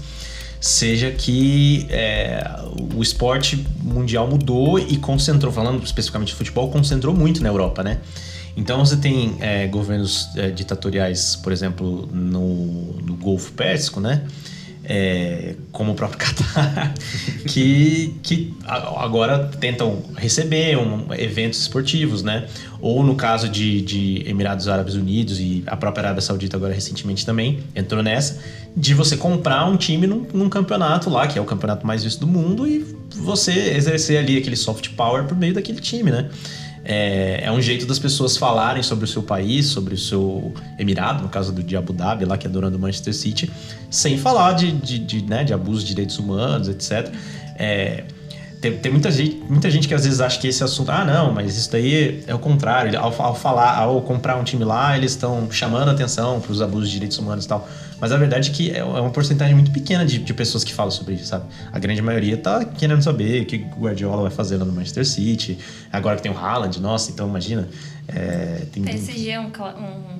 [0.60, 2.44] seja que é,
[2.94, 8.00] o esporte mundial mudou e concentrou, falando especificamente de futebol, concentrou muito na Europa, né?
[8.56, 14.22] Então você tem é, governos é, ditatoriais, por exemplo, no, no Golfo Pérsico, né?
[14.88, 16.94] É, como o próprio Qatar,
[17.48, 22.46] que, que agora tentam receber um, eventos esportivos, né?
[22.80, 27.26] Ou no caso de, de Emirados Árabes Unidos e a própria Arábia Saudita agora recentemente
[27.26, 28.38] também entrou nessa,
[28.76, 32.20] de você comprar um time num, num campeonato lá, que é o campeonato mais visto
[32.20, 36.30] do mundo, e você exercer ali aquele soft power por meio daquele time, né?
[36.88, 41.20] É, é, um jeito das pessoas falarem sobre o seu país, sobre o seu emirado,
[41.20, 43.50] no caso do de Abu Dhabi, lá que é dona do Manchester City,
[43.90, 47.12] sem falar de, de, de, né, de abuso de direitos humanos, etc.
[47.56, 48.04] É,
[48.60, 51.32] tem, tem muita, gente, muita gente que às vezes acha que esse assunto, ah, não,
[51.32, 52.96] mas isso daí é o contrário.
[52.98, 56.88] Ao, ao falar, ao comprar um time lá, eles estão chamando atenção para os abusos
[56.88, 57.68] de direitos humanos e tal.
[58.00, 60.72] Mas a verdade é que é, é uma porcentagem muito pequena de, de pessoas que
[60.72, 61.46] falam sobre isso, sabe?
[61.72, 65.06] A grande maioria tá querendo saber o que o Guardiola vai fazer lá no Manchester
[65.06, 65.58] City.
[65.92, 67.68] Agora que tem o Haaland, nossa, então imagina.
[68.08, 69.50] É, tem PSG é um,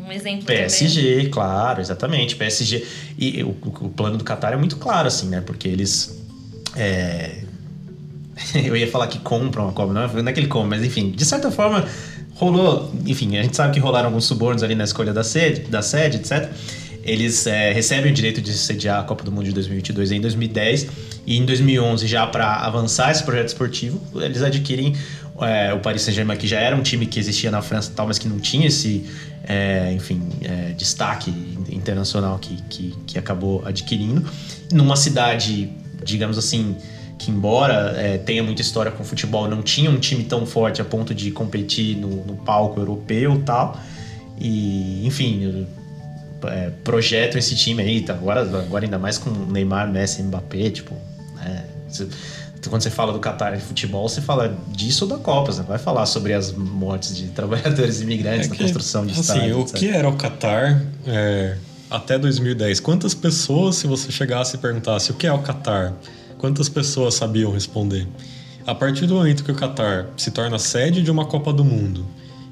[0.06, 1.30] um exemplo PSG, também.
[1.30, 2.34] claro, exatamente.
[2.34, 2.84] PSG.
[3.18, 5.40] E o, o plano do Qatar é muito claro, assim, né?
[5.40, 6.18] Porque eles.
[6.74, 7.42] É,
[8.54, 10.84] eu ia falar que compram a Copa, não é, não é que ele compra, mas
[10.84, 11.86] enfim, de certa forma
[12.34, 15.80] rolou, enfim, a gente sabe que rolaram alguns subornos ali na escolha da sede, da
[15.80, 16.50] sede etc.
[17.06, 20.88] Eles é, recebem o direito de sediar a Copa do Mundo de 2022 em 2010
[21.24, 24.94] e em 2011 já para avançar esse projeto esportivo, eles adquirem
[25.40, 28.18] é, o Paris Saint-Germain que já era um time que existia na França tal, mas
[28.18, 29.04] que não tinha esse,
[29.44, 31.30] é, enfim, é, destaque
[31.70, 34.28] internacional que, que, que acabou adquirindo
[34.72, 35.70] numa cidade,
[36.04, 36.76] digamos assim,
[37.18, 40.84] que embora é, tenha muita história com futebol, não tinha um time tão forte a
[40.84, 43.80] ponto de competir no, no palco europeu tal.
[44.38, 45.66] E, enfim,
[46.44, 48.12] é, projetam esse time aí, tá?
[48.12, 50.94] agora, agora ainda mais com Neymar, Messi, Mbappé, tipo,
[51.36, 51.64] né?
[52.68, 55.78] quando você fala do Qatar de futebol, você fala disso ou da Copa, você vai
[55.78, 59.56] falar sobre as mortes de trabalhadores imigrantes é que, na construção de assim, estádios.
[59.56, 59.76] o etc.
[59.76, 61.56] que era o Qatar é,
[61.90, 62.80] até 2010?
[62.80, 65.94] Quantas pessoas, se você chegasse e perguntasse o que é o Qatar,
[66.38, 68.06] quantas pessoas sabiam responder?
[68.66, 72.04] A partir do momento que o Qatar se torna sede de uma Copa do Mundo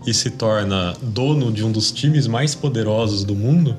[0.06, 3.76] e se torna dono de um dos times mais poderosos do mundo,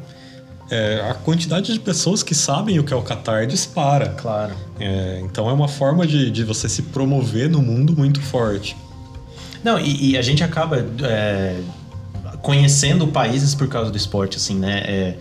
[0.69, 4.09] é, a quantidade de pessoas que sabem o que é o Qatar dispara.
[4.17, 4.55] Claro.
[4.79, 8.75] É, então é uma forma de, de você se promover no mundo muito forte.
[9.63, 11.59] Não, e, e a gente acaba é,
[12.41, 14.83] conhecendo países por causa do esporte, assim, né?
[14.85, 15.17] É,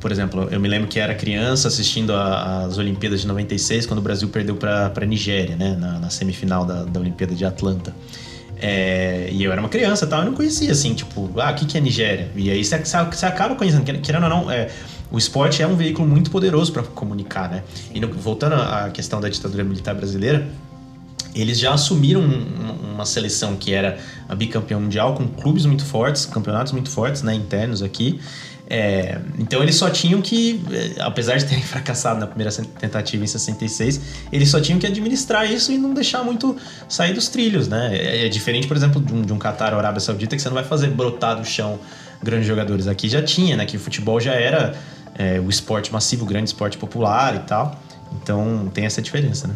[0.00, 4.02] por exemplo, eu me lembro que era criança assistindo as Olimpíadas de 96, quando o
[4.02, 5.76] Brasil perdeu para a Nigéria, né?
[5.78, 7.94] Na, na semifinal da, da Olimpíada de Atlanta.
[8.60, 11.64] É, e eu era uma criança tal, eu não conhecia assim, tipo, ah, o que,
[11.64, 12.28] que é Nigéria?
[12.36, 14.68] E aí você, você acaba conhecendo, querendo ou não, é,
[15.10, 17.62] o esporte é um veículo muito poderoso para comunicar, né?
[17.92, 20.46] E no, voltando à questão da ditadura militar brasileira,
[21.34, 26.72] eles já assumiram uma seleção que era a bicampeão mundial com clubes muito fortes, campeonatos
[26.72, 28.20] muito fortes, né, internos aqui.
[28.72, 33.26] É, então eles só tinham que, é, apesar de terem fracassado na primeira tentativa em
[33.26, 36.56] 66, eles só tinham que administrar isso e não deixar muito
[36.88, 37.90] sair dos trilhos, né?
[37.92, 40.48] É, é diferente, por exemplo, de um, de um Qatar ou Arábia Saudita que você
[40.48, 41.80] não vai fazer brotar do chão
[42.22, 42.86] grandes jogadores.
[42.86, 43.66] Aqui já tinha, né?
[43.66, 44.76] Que o futebol já era
[45.18, 47.76] é, o esporte massivo, o grande esporte popular e tal.
[48.22, 49.54] Então tem essa diferença, né?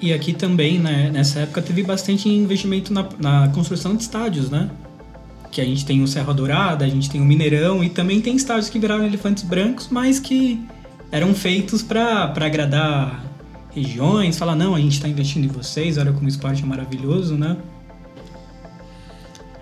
[0.00, 4.70] E aqui também, né, nessa época, teve bastante investimento na, na construção de estádios, né?
[5.58, 8.36] Que a gente tem o Serra Dourada, a gente tem o Mineirão e também tem
[8.36, 10.64] estádios que viraram elefantes brancos, mas que
[11.10, 13.24] eram feitos para agradar
[13.74, 17.34] regiões, falar, não, a gente está investindo em vocês, olha como o esporte é maravilhoso,
[17.34, 17.56] né?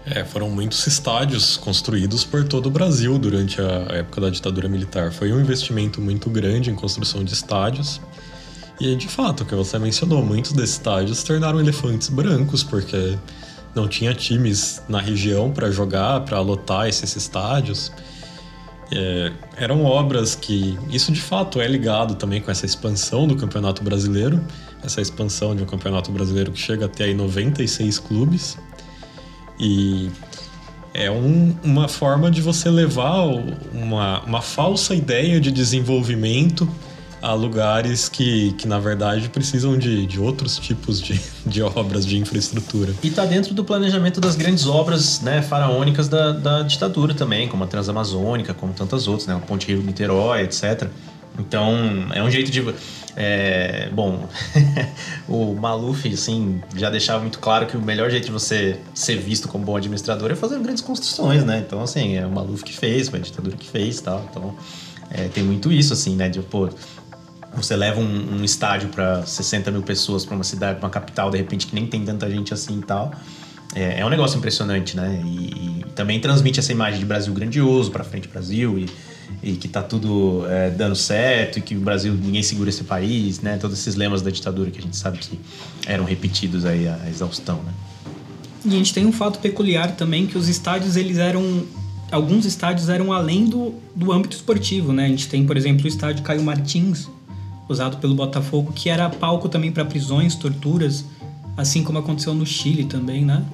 [0.05, 5.11] É, foram muitos estádios construídos por todo o Brasil durante a época da ditadura militar.
[5.13, 8.03] Foi um investimento muito grande em construção de estádios.
[8.79, 13.17] E de fato, o que você mencionou, muitos desses estádios se tornaram elefantes brancos, porque
[13.77, 17.93] não tinha times na região para jogar, para lotar esses estádios.
[18.91, 20.79] É, eram obras que.
[20.91, 24.43] Isso de fato é ligado também com essa expansão do Campeonato Brasileiro,
[24.83, 28.57] essa expansão de um Campeonato Brasileiro que chega até aí 96 clubes.
[29.59, 30.11] E
[30.95, 33.27] é um, uma forma de você levar
[33.73, 36.69] uma, uma falsa ideia de desenvolvimento
[37.21, 42.19] a lugares que, que na verdade precisam de, de outros tipos de, de obras de
[42.19, 42.95] infraestrutura.
[43.03, 47.65] E está dentro do planejamento das grandes obras né, faraônicas da, da ditadura também, como
[47.65, 50.89] a Transamazônica, como tantas outras, né, o Ponte Rio-Niterói, etc.
[51.39, 51.75] Então,
[52.15, 52.65] é um jeito de.
[53.19, 54.29] É, bom,
[55.29, 59.49] o Maluf, assim, já deixava muito claro que o melhor jeito de você ser visto
[59.49, 61.63] como bom administrador é fazer grandes construções, né?
[61.67, 64.27] Então, assim, é o Maluf que fez, foi a ditadura que fez tal.
[64.31, 64.55] Então,
[65.11, 66.29] é, tem muito isso, assim, né?
[66.29, 66.69] De, pô,
[67.57, 71.39] você leva um, um estádio para 60 mil pessoas para uma cidade, uma capital, de
[71.39, 73.13] repente, que nem tem tanta gente assim e tal.
[73.75, 75.23] é, é um negócio impressionante, né?
[75.25, 78.87] E, e, também transmite essa imagem de Brasil grandioso, para frente Brasil, e,
[79.43, 83.41] e que tá tudo é, dando certo, e que o Brasil, ninguém segura esse país,
[83.41, 83.57] né?
[83.57, 85.41] Todos esses lemas da ditadura que a gente sabe que
[85.87, 87.73] eram repetidos aí a exaustão, né?
[88.67, 91.65] E a gente tem um fato peculiar também, que os estádios, eles eram...
[92.11, 95.07] Alguns estádios eram além do, do âmbito esportivo, né?
[95.07, 97.09] A gente tem, por exemplo, o estádio Caio Martins,
[97.69, 101.05] usado pelo Botafogo, que era palco também para prisões, torturas,
[101.57, 103.45] assim como aconteceu no Chile também, né?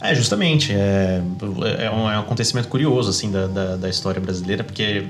[0.00, 0.72] É, justamente.
[0.72, 1.20] É,
[1.78, 5.06] é, um, é um acontecimento curioso, assim, da, da, da, história brasileira, porque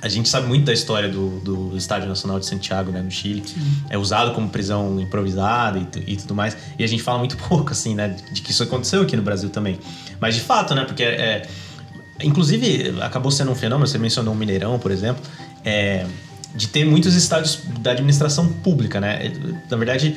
[0.00, 3.42] a gente sabe muito da história do, do Estádio Nacional de Santiago, né, no Chile.
[3.46, 3.60] Sim.
[3.90, 6.56] É usado como prisão improvisada e, e, tudo mais.
[6.78, 9.50] E a gente fala muito pouco, assim, né, de, que isso aconteceu aqui no Brasil
[9.50, 9.78] também.
[10.18, 11.46] Mas de fato, né, porque é,
[12.22, 15.22] Inclusive, acabou sendo um fenômeno, você mencionou o Mineirão, por exemplo,
[15.64, 16.06] é,
[16.54, 19.32] de ter muitos estádios da administração pública, né?
[19.70, 20.16] Na verdade,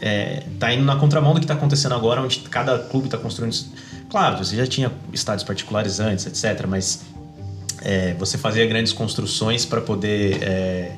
[0.00, 3.56] é, tá indo na contramão do que está acontecendo agora, onde cada clube está construindo.
[4.10, 7.02] Claro, você já tinha estádios particulares antes, etc., mas
[7.82, 10.92] é, você fazia grandes construções para poder, é,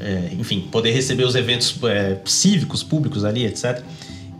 [0.00, 3.82] é, enfim, poder receber os eventos é, cívicos, públicos ali, etc.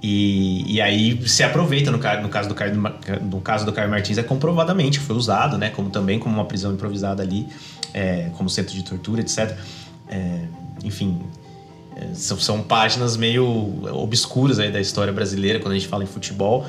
[0.03, 4.19] E, e aí se aproveita no, no caso do Caio, no caso do Caio Martins
[4.19, 7.47] é comprovadamente foi usado, né, como também como uma prisão improvisada ali,
[7.95, 9.57] é, como centro de tortura, etc.
[10.85, 11.19] enfim,
[11.97, 13.45] é, são, são páginas meio
[13.93, 16.67] obscuras aí da história brasileira quando a gente fala em futebol.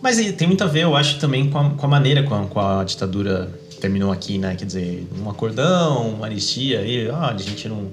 [0.00, 2.46] Mas tem muito a ver, eu acho, também com a, com a maneira com a,
[2.46, 4.56] com a, ditadura terminou aqui, né?
[4.56, 7.88] Quer dizer, um acordão, uma anistia aí, ah, a gente não,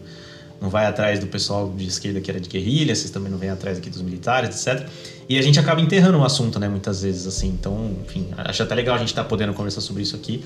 [0.62, 3.50] não vai atrás do pessoal de esquerda que era de guerrilha, vocês também não vêm
[3.50, 4.88] atrás aqui dos militares, etc.
[5.28, 6.68] E a gente acaba enterrando o assunto, né?
[6.68, 7.50] Muitas vezes, assim.
[7.50, 10.44] Então, enfim, acho até legal a gente estar tá podendo conversar sobre isso aqui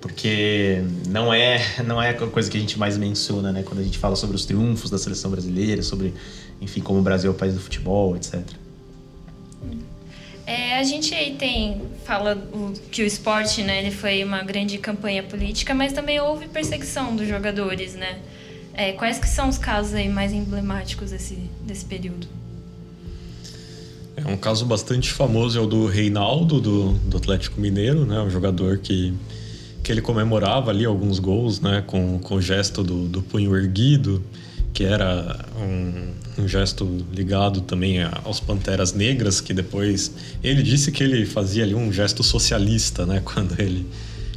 [0.00, 3.82] porque não é não é a coisa que a gente mais menciona, né, quando a
[3.82, 6.14] gente fala sobre os triunfos da seleção brasileira, sobre,
[6.60, 8.40] enfim, como o Brasil é o país do futebol, etc.
[10.46, 14.78] É, a gente aí tem fala o, que o esporte, né, ele foi uma grande
[14.78, 18.18] campanha política, mas também houve perseguição dos jogadores, né?
[18.72, 22.26] É, quais que são os casos aí mais emblemáticos desse, desse período?
[24.16, 28.30] É um caso bastante famoso é o do Reinaldo do, do Atlético Mineiro, né, um
[28.30, 29.14] jogador que
[29.90, 34.22] que ele comemorava ali alguns gols, né, com, com o gesto do, do punho erguido,
[34.72, 40.12] que era um, um, gesto ligado também aos Panteras Negras, que depois
[40.44, 43.84] ele disse que ele fazia ali um gesto socialista, né, quando ele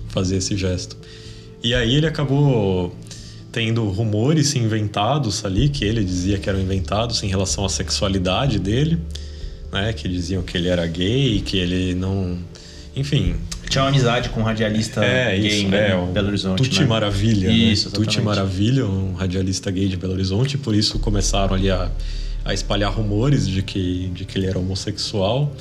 [0.07, 0.97] fazia esse gesto.
[1.63, 2.91] E aí ele acabou
[3.51, 8.97] tendo rumores inventados ali, que ele dizia que eram inventados em relação à sexualidade dele,
[9.71, 12.39] né, que diziam que ele era gay, que ele não
[12.95, 13.35] enfim.
[13.73, 16.61] Tinha uma amizade com um radialista é, gay isso, né, é, Belo Horizonte.
[16.61, 16.85] Tuti né?
[16.85, 17.49] Maravilha.
[17.49, 17.55] Né?
[17.55, 17.95] Isso, né?
[17.95, 21.89] Tuti Maravilha, um radialista gay de Belo Horizonte, por isso começaram ali a,
[22.45, 25.51] a espalhar rumores de que, de que ele era homossexual.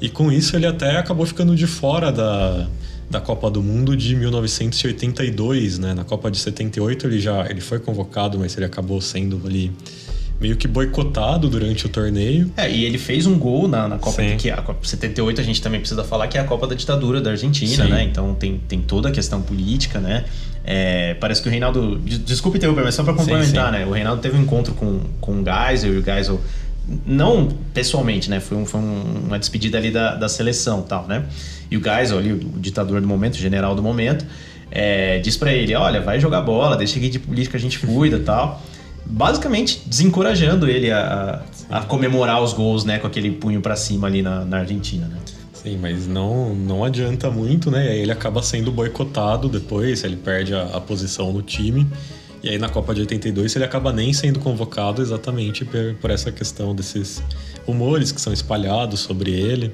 [0.00, 2.66] E com isso ele até acabou ficando de fora da,
[3.10, 5.92] da Copa do Mundo de 1982, né?
[5.92, 9.70] Na Copa de 78 ele já ele foi convocado, mas ele acabou sendo ali
[10.42, 12.50] meio que boicotado durante o torneio.
[12.56, 14.36] É, e ele fez um gol na, na Copa, Sim.
[14.36, 17.20] que a Copa 78 a gente também precisa falar que é a Copa da ditadura
[17.20, 17.90] da Argentina, Sim.
[17.90, 18.02] né?
[18.02, 20.24] Então tem, tem toda a questão política, né?
[20.64, 21.96] É, parece que o Reinaldo.
[21.98, 23.84] Desculpe interromper, mas só para complementar, sim, sim.
[23.84, 23.86] né?
[23.86, 26.40] O Reinaldo teve um encontro com, com o Geisel e o Geisel.
[27.06, 28.40] Não pessoalmente, né?
[28.40, 31.24] Foi, um, foi um, uma despedida ali da, da seleção tal, né?
[31.70, 34.26] E o Geisel ali, o, o ditador do momento, o general do momento,
[34.70, 38.18] é, diz para ele: olha, vai jogar bola, deixa aqui de política a gente cuida
[38.18, 38.60] tal
[39.04, 44.22] basicamente desencorajando ele a, a, comemorar os gols, né, com aquele punho para cima ali
[44.22, 45.18] na, na Argentina, né?
[45.52, 47.96] Sim, mas não, não adianta muito, né?
[47.96, 51.86] Ele acaba sendo boicotado depois, ele perde a, a, posição no time.
[52.42, 56.32] E aí na Copa de 82 ele acaba nem sendo convocado exatamente por, por essa
[56.32, 57.22] questão desses
[57.64, 59.72] rumores que são espalhados sobre ele,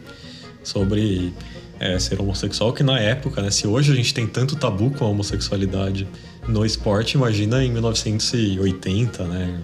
[0.63, 1.33] sobre
[1.81, 3.51] é, ser homossexual, que na época, né?
[3.51, 6.07] Se hoje a gente tem tanto tabu com a homossexualidade
[6.49, 9.61] no esporte, imagina em 1980, né?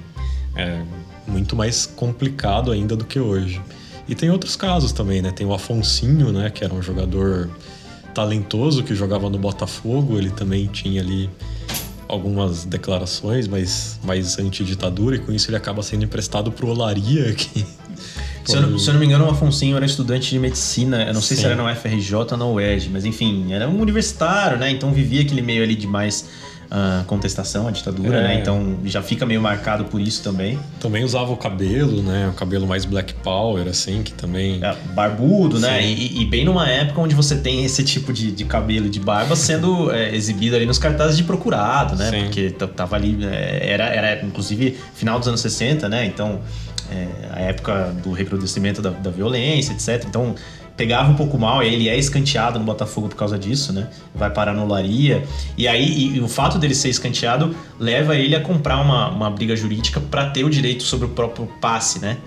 [0.55, 0.83] É
[1.27, 3.61] muito mais complicado ainda do que hoje.
[4.07, 5.33] E tem outros casos também, né?
[5.33, 6.51] Tem o Afonsinho, né?
[6.51, 7.49] Que era um jogador
[8.13, 10.19] talentoso que jogava no Botafogo.
[10.19, 11.31] Ele também tinha ali
[12.07, 17.65] algumas declarações mais, mais anti-ditadura e com isso ele acaba sendo emprestado pro Olaria, que...
[18.45, 21.15] Se eu, não, se eu, não, me engano, o Afonsinho era estudante de medicina, eu
[21.15, 21.45] não sei Sim.
[21.45, 24.71] se era na UFRJ ou na UERJ, mas enfim, era um universitário, né?
[24.71, 26.27] Então vivia aquele meio ali de mais
[26.77, 28.23] a contestação à ditadura, é.
[28.23, 28.41] né?
[28.41, 30.59] Então já fica meio marcado por isso também.
[30.81, 32.29] Também usava o cabelo, né?
[32.29, 34.59] O cabelo mais black power, assim, que também.
[34.61, 35.69] É, barbudo, né?
[35.69, 35.75] Sim.
[35.75, 35.87] né?
[35.87, 39.37] E, e, bem numa época onde você tem esse tipo de, de cabelo de barba
[39.37, 42.11] sendo é, exibido ali nos cartazes de procurado, né?
[42.11, 42.25] Sim.
[42.25, 46.05] Porque tava ali, é, era, era inclusive final dos anos 60, né?
[46.05, 46.41] Então
[46.91, 50.05] é, a época do recrudescimento da, da violência, etc.
[50.09, 50.35] Então
[50.77, 53.89] pegava um pouco mal, e ele é escanteado no Botafogo por causa disso, né?
[54.15, 55.25] Vai parar no Laria.
[55.57, 59.31] E aí e, e o fato dele ser escanteado leva ele a comprar uma, uma
[59.31, 62.19] briga jurídica para ter o direito sobre o próprio passe, né?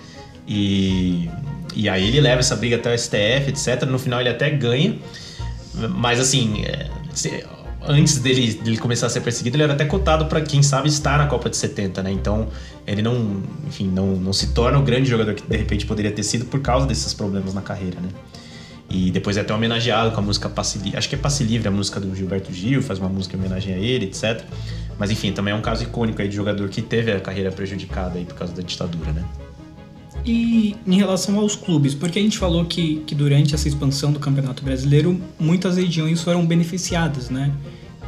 [0.48, 1.30] E,
[1.76, 3.84] e aí ele leva essa briga até o STF, etc.
[3.84, 4.98] No final ele até ganha.
[5.90, 6.90] Mas assim, é,
[7.88, 11.18] antes dele, dele começar a ser perseguido, ele era até cotado para quem sabe estar
[11.18, 12.12] na Copa de 70, né?
[12.12, 12.48] Então,
[12.86, 16.24] ele não, enfim, não, não se torna o grande jogador que de repente poderia ter
[16.24, 18.10] sido por causa desses problemas na carreira, né?
[18.90, 20.98] E depois é até homenageado com a música Passe Livre.
[20.98, 23.74] Acho que é Passe Livre, a música do Gilberto Gil, faz uma música em homenagem
[23.74, 24.44] a ele, etc.
[24.98, 28.18] Mas enfim, também é um caso icônico aí de jogador que teve a carreira prejudicada
[28.18, 29.24] aí por causa da ditadura, né?
[30.26, 34.20] E em relação aos clubes, porque a gente falou que, que durante essa expansão do
[34.20, 37.54] Campeonato Brasileiro, muitas regiões foram beneficiadas, né?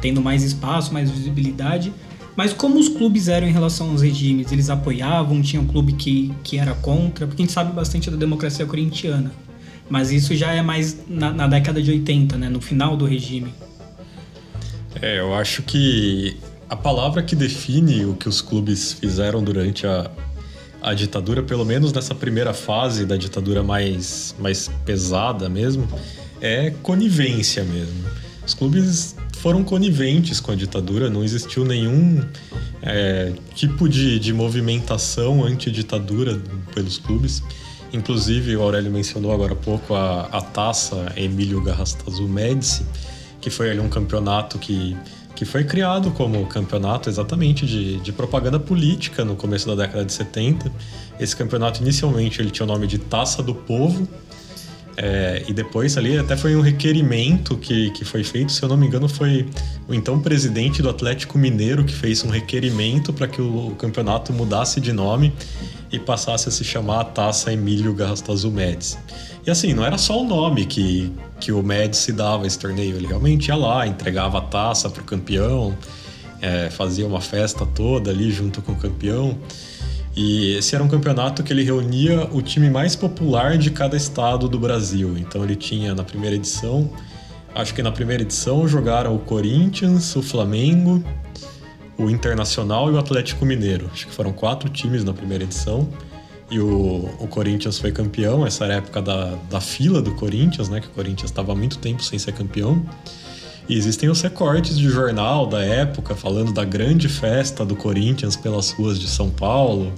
[0.00, 1.92] Tendo mais espaço, mais visibilidade.
[2.36, 4.50] Mas como os clubes eram em relação aos regimes?
[4.50, 5.40] Eles apoiavam?
[5.42, 7.26] Tinha um clube que, que era contra?
[7.26, 9.30] Porque a gente sabe bastante da democracia corintiana.
[9.90, 12.48] Mas isso já é mais na, na década de 80, né?
[12.48, 13.52] No final do regime.
[15.02, 16.36] É, eu acho que
[16.68, 20.08] a palavra que define o que os clubes fizeram durante a,
[20.80, 25.86] a ditadura, pelo menos nessa primeira fase da ditadura mais, mais pesada mesmo,
[26.40, 28.04] é conivência mesmo.
[28.46, 32.22] Os clubes foram coniventes com a ditadura, não existiu nenhum
[32.82, 36.40] é, tipo de, de movimentação anti-ditadura
[36.74, 37.42] pelos clubes.
[37.92, 42.84] Inclusive, o Aurélio mencionou agora há pouco a, a taça Emílio Garrastazu Médici,
[43.40, 44.96] que foi ali um campeonato que,
[45.34, 50.12] que foi criado como campeonato exatamente de, de propaganda política no começo da década de
[50.12, 50.70] 70.
[51.18, 54.08] Esse campeonato, inicialmente, ele tinha o nome de Taça do Povo,
[55.02, 58.76] é, e depois ali até foi um requerimento que, que foi feito, se eu não
[58.76, 59.46] me engano, foi
[59.88, 64.78] o então presidente do Atlético Mineiro que fez um requerimento para que o, campeonato mudasse
[64.78, 65.32] de nome
[65.92, 68.98] e passasse a se chamar a Taça Emílio Garrastazu Médici.
[69.46, 73.06] E assim, não era só o nome que, que o Médici dava esse torneio, ele
[73.06, 75.76] realmente ia lá, entregava a taça para o campeão,
[76.40, 79.36] é, fazia uma festa toda ali junto com o campeão.
[80.14, 84.48] E esse era um campeonato que ele reunia o time mais popular de cada estado
[84.48, 85.16] do Brasil.
[85.16, 86.90] Então ele tinha na primeira edição,
[87.54, 91.02] acho que na primeira edição jogaram o Corinthians, o Flamengo,
[92.00, 93.90] o Internacional e o Atlético Mineiro.
[93.92, 95.88] Acho que foram quatro times na primeira edição.
[96.50, 100.68] E o, o Corinthians foi campeão, essa era a época da, da fila do Corinthians,
[100.68, 100.80] né?
[100.80, 102.84] Que o Corinthians estava há muito tempo sem ser campeão.
[103.68, 108.72] E existem os recortes de jornal da época falando da grande festa do Corinthians pelas
[108.72, 109.92] ruas de São Paulo.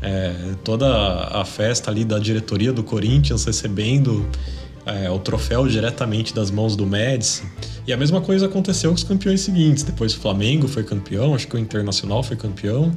[0.00, 0.34] É,
[0.64, 0.88] toda
[1.28, 4.26] a festa ali da diretoria do Corinthians recebendo
[4.84, 7.44] é, o troféu diretamente das mãos do Médici.
[7.86, 9.82] E a mesma coisa aconteceu com os campeões seguintes.
[9.82, 12.94] Depois o Flamengo foi campeão, acho que o Internacional foi campeão.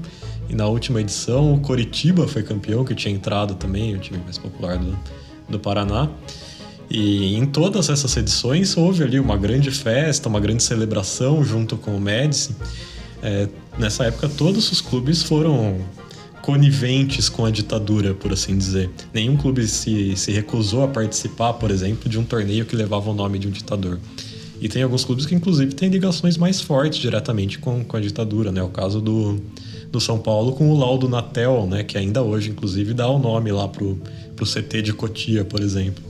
[0.47, 4.37] E na última edição o Coritiba foi campeão, que tinha entrado também, o time mais
[4.37, 4.97] popular do,
[5.49, 6.09] do Paraná.
[6.89, 11.95] E em todas essas edições houve ali uma grande festa, uma grande celebração junto com
[11.95, 12.55] o Médici.
[13.23, 13.47] É,
[13.79, 15.79] nessa época todos os clubes foram
[16.43, 18.91] coniventes com a ditadura, por assim dizer.
[19.11, 23.15] Nenhum clube se, se recusou a participar, por exemplo, de um torneio que levava o
[23.15, 23.99] nome de um ditador.
[24.59, 28.51] E tem alguns clubes que, inclusive, têm ligações mais fortes diretamente com, com a ditadura,
[28.51, 28.63] né?
[28.63, 29.41] O caso do,
[29.91, 31.83] do São Paulo com o laudo Natel, né?
[31.83, 33.99] Que ainda hoje, inclusive, dá o nome lá pro,
[34.35, 36.03] pro CT de Cotia, por exemplo.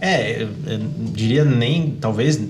[0.00, 0.80] É, eu, eu
[1.12, 2.40] diria nem, talvez,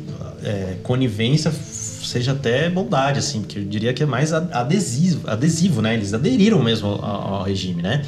[0.43, 5.95] é, conivência seja até bondade, assim, porque eu diria que é mais adesivo, adesivo né?
[5.95, 8.03] Eles aderiram mesmo ao, ao regime, né?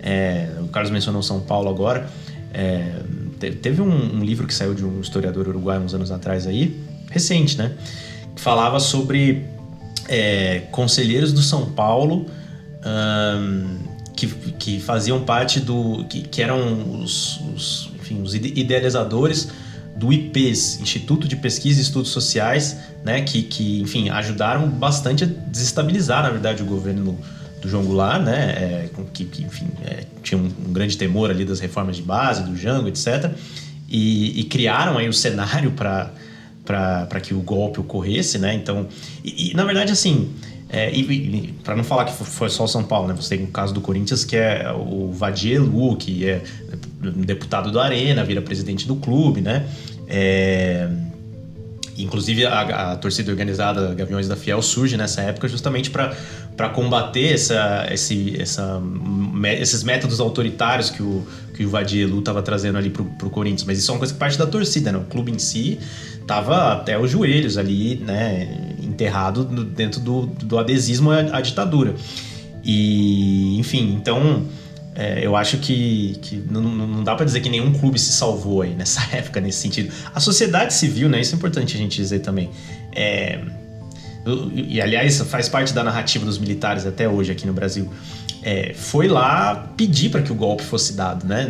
[0.00, 2.08] É, o Carlos mencionou São Paulo agora.
[2.52, 3.00] É,
[3.38, 6.80] teve um, um, livro que saiu de um historiador uruguaio uns anos atrás aí,
[7.10, 7.72] recente, né?
[8.34, 9.44] Que falava sobre
[10.08, 12.26] é, conselheiros do São Paulo
[14.14, 14.26] que,
[14.58, 16.04] que faziam parte do...
[16.08, 19.48] que, que eram os, os, enfim, os idealizadores
[19.94, 25.26] do IPES, Instituto de Pesquisa e Estudos Sociais, né, que, que enfim, ajudaram bastante a
[25.26, 27.18] desestabilizar, na verdade, o governo
[27.60, 31.44] do João Goulart, né, é, que, que, enfim, é, tinha um, um, grande temor ali
[31.44, 33.30] das reformas de base, do Jango, etc.,
[33.88, 38.52] e, e criaram aí o cenário para que o golpe ocorresse, né?
[38.52, 38.88] Então,
[39.24, 40.34] e, e na verdade, assim,
[40.68, 43.14] é, e, e para não falar que foi só São Paulo, né?
[43.14, 46.42] Você tem o caso do Corinthians, que é o Vadielu, que é
[47.00, 49.68] deputado do Arena, vira presidente do clube, né?
[50.08, 50.88] É,
[51.98, 57.86] inclusive a, a, torcida organizada Gaviões da Fiel surge nessa época justamente para combater essa,
[57.90, 58.80] esse, essa,
[59.58, 63.64] esses métodos autoritários que o, que o Vadielu estava trazendo ali para o Corinthians.
[63.64, 64.98] Mas isso é uma coisa que parte da torcida, né?
[64.98, 65.78] O clube em si
[66.20, 68.74] estava até os joelhos ali, né?
[68.82, 71.94] Enterrado dentro do, do adesismo à, à ditadura.
[72.64, 74.44] E, enfim, então
[74.96, 78.62] é, eu acho que, que não, não dá para dizer que nenhum clube se salvou
[78.62, 79.92] aí nessa época, nesse sentido.
[80.14, 81.20] A sociedade civil, né?
[81.20, 82.50] Isso é importante a gente dizer também.
[82.94, 83.38] É,
[84.54, 87.92] e, aliás, faz parte da narrativa dos militares até hoje aqui no Brasil.
[88.42, 91.46] É, foi lá pedir para que o golpe fosse dado, né?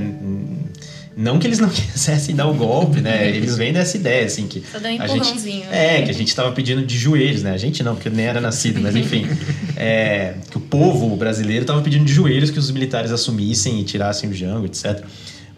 [1.17, 3.35] Não que eles não quisessem dar o golpe, né?
[3.35, 4.63] Eles vêm dessa ideia, assim, que.
[4.71, 5.63] Só deu um empurrãozinho.
[5.63, 7.53] Gente, é, que a gente tava pedindo de joelhos, né?
[7.53, 9.27] A gente não, porque nem era nascido, mas enfim.
[9.77, 14.29] é, que o povo brasileiro tava pedindo de joelhos que os militares assumissem e tirassem
[14.29, 15.03] o Jango, etc.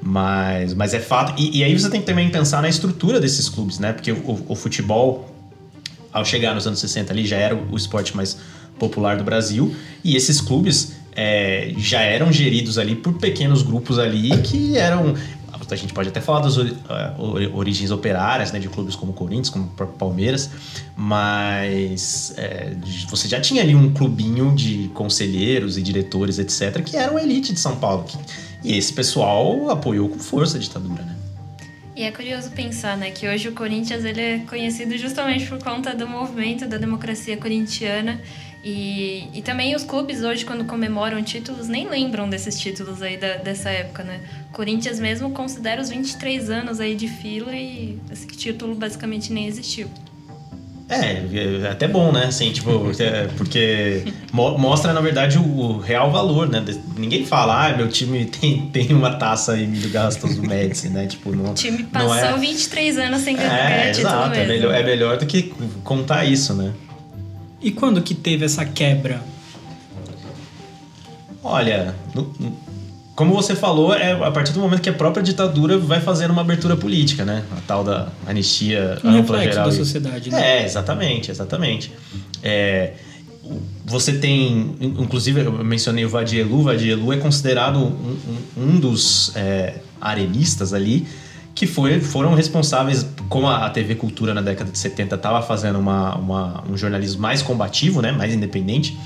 [0.00, 1.34] Mas, mas é fato.
[1.36, 3.92] E, e, aí você tem que também pensar na estrutura desses clubes, né?
[3.92, 5.34] Porque o, o futebol,
[6.12, 8.36] ao chegar nos anos 60 ali, já era o, o esporte mais
[8.78, 9.74] popular do Brasil.
[10.04, 15.16] E esses clubes é, já eram geridos ali por pequenos grupos ali que eram
[15.74, 16.66] a gente pode até falar das uh,
[17.54, 19.66] origens operárias, né, de clubes como Corinthians, como
[19.98, 20.50] Palmeiras,
[20.96, 22.72] mas é,
[23.08, 27.52] você já tinha ali um clubinho de conselheiros e diretores, etc., que eram a elite
[27.52, 28.04] de São Paulo.
[28.04, 28.18] Que,
[28.64, 31.14] e esse pessoal apoiou com força a ditadura, né?
[31.94, 35.92] E é curioso pensar, né, que hoje o Corinthians ele é conhecido justamente por conta
[35.92, 38.20] do movimento da democracia corintiana
[38.64, 43.36] e, e também os clubes hoje, quando comemoram títulos, nem lembram desses títulos aí da,
[43.36, 44.20] dessa época, né?
[44.52, 49.88] Corinthians mesmo considera os 23 anos aí de fila e esse título basicamente nem existiu.
[50.88, 52.24] É, é até bom, né?
[52.24, 56.64] Assim, tipo, é, porque mostra, na verdade, o real valor, né?
[56.96, 61.06] Ninguém fala, ah, meu time tem, tem uma taça Emílio Gastos do Médici, né?
[61.06, 62.38] Tipo, não, o time passou não é...
[62.38, 64.42] 23 anos sem ganhar é, título exato, mesmo.
[64.42, 65.52] É melhor, é melhor do que
[65.84, 66.72] contar isso, né?
[67.60, 69.22] E quando que teve essa quebra?
[71.42, 72.32] Olha, no,
[73.18, 76.42] como você falou, é a partir do momento que a própria ditadura vai fazendo uma
[76.42, 77.42] abertura política, né?
[77.56, 79.66] A tal da anistia um ampla geral.
[79.66, 80.60] da sociedade, né?
[80.60, 81.92] É, exatamente, exatamente.
[82.42, 82.92] É,
[83.84, 86.60] você tem, inclusive, eu mencionei o Vadielu.
[86.60, 88.16] O Vadielu é considerado um,
[88.56, 91.06] um, um dos é, arenistas ali
[91.58, 96.14] que foi, foram responsáveis, como a TV Cultura na década de 70 estava fazendo uma,
[96.14, 98.96] uma, um jornalismo mais combativo, né, mais independente,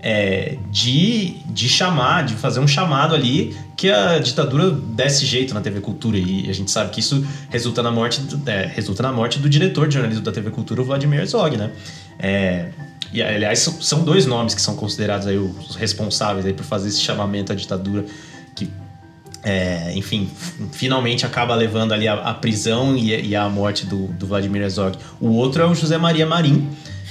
[0.00, 5.60] é, de, de chamar, de fazer um chamado ali que a ditadura desse jeito na
[5.60, 6.18] TV Cultura.
[6.18, 9.48] E a gente sabe que isso resulta na morte do, é, resulta na morte do
[9.48, 11.70] diretor de jornalismo da TV Cultura, o Vladimir Herzog, né?
[12.18, 12.70] É,
[13.12, 17.00] e, aliás, são dois nomes que são considerados aí os responsáveis aí por fazer esse
[17.00, 18.04] chamamento à ditadura
[19.42, 20.30] é, enfim,
[20.70, 24.96] finalmente acaba levando ali a, a prisão e, e, a morte do, do Vladimir Herzog.
[25.20, 26.68] O outro é o José Maria Marim,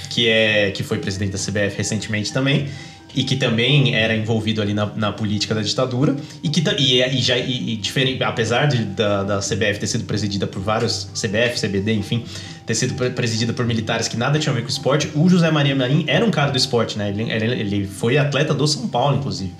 [0.08, 2.68] que, é, que foi presidente da CBF recentemente também,
[3.14, 7.20] e que também era envolvido ali na, na política da ditadura, e que e, e
[7.20, 11.92] já e diferente, apesar de, da, da CBF ter sido presidida por vários CBF, CBD,
[11.92, 12.24] enfim,
[12.64, 15.50] ter sido presidida por militares que nada tinham a ver com o esporte, o José
[15.50, 17.10] Maria Marim era um cara do esporte, né?
[17.10, 19.52] Ele, ele, ele foi atleta do São Paulo, inclusive.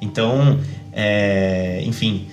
[0.00, 0.58] Então,
[0.92, 2.26] é, enfim.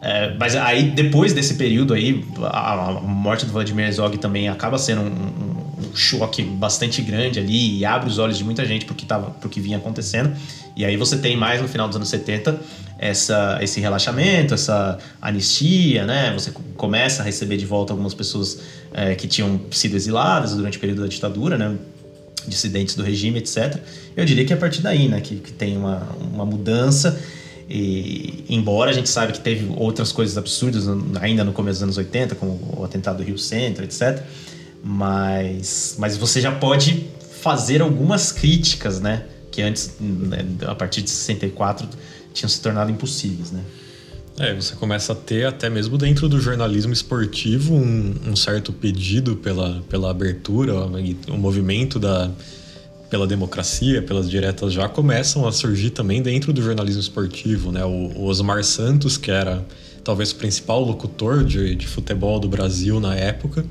[0.00, 4.78] É, mas aí, depois desse período aí, a, a morte do Vladimir Herzog também acaba
[4.78, 8.84] sendo um, um, um, choque bastante grande ali e abre os olhos de muita gente
[8.84, 10.32] porque tava, pro que vinha acontecendo.
[10.76, 12.60] E aí você tem mais no final dos anos 70
[12.98, 16.32] essa, esse relaxamento, essa anistia, né?
[16.34, 18.60] Você começa a receber de volta algumas pessoas
[18.92, 21.74] é, que tinham sido exiladas durante o período da ditadura, né?
[22.46, 23.78] Dissidentes do regime, etc.
[24.14, 25.20] Eu diria que é a partir daí, né?
[25.20, 27.18] Que, que tem uma, uma mudança
[27.68, 30.84] e, embora a gente saiba que teve outras coisas absurdas
[31.20, 34.22] ainda no começo dos anos 80, como o atentado do Rio Centro, etc.
[34.82, 37.06] Mas, mas você já pode
[37.40, 39.24] fazer algumas críticas, né?
[39.50, 41.88] Que antes, né, a partir de 64,
[42.32, 43.62] tinham se tornado impossíveis, né?
[44.38, 49.34] É, você começa a ter até mesmo dentro do jornalismo esportivo um, um certo pedido
[49.36, 50.74] pela, pela abertura,
[51.28, 52.30] o movimento da,
[53.08, 57.84] pela democracia, pelas diretas, já começam a surgir também dentro do jornalismo esportivo, né?
[57.84, 59.64] O, Osmar Santos, que era
[60.02, 63.64] talvez o principal locutor de, de futebol do Brasil na época,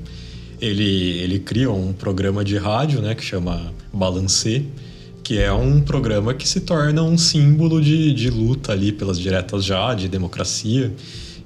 [0.60, 4.64] ele, ele cria um programa de rádio, né, que chama Balancê,
[5.22, 9.64] que é um programa que se torna um símbolo de, de luta ali pelas diretas
[9.64, 10.94] já, de democracia.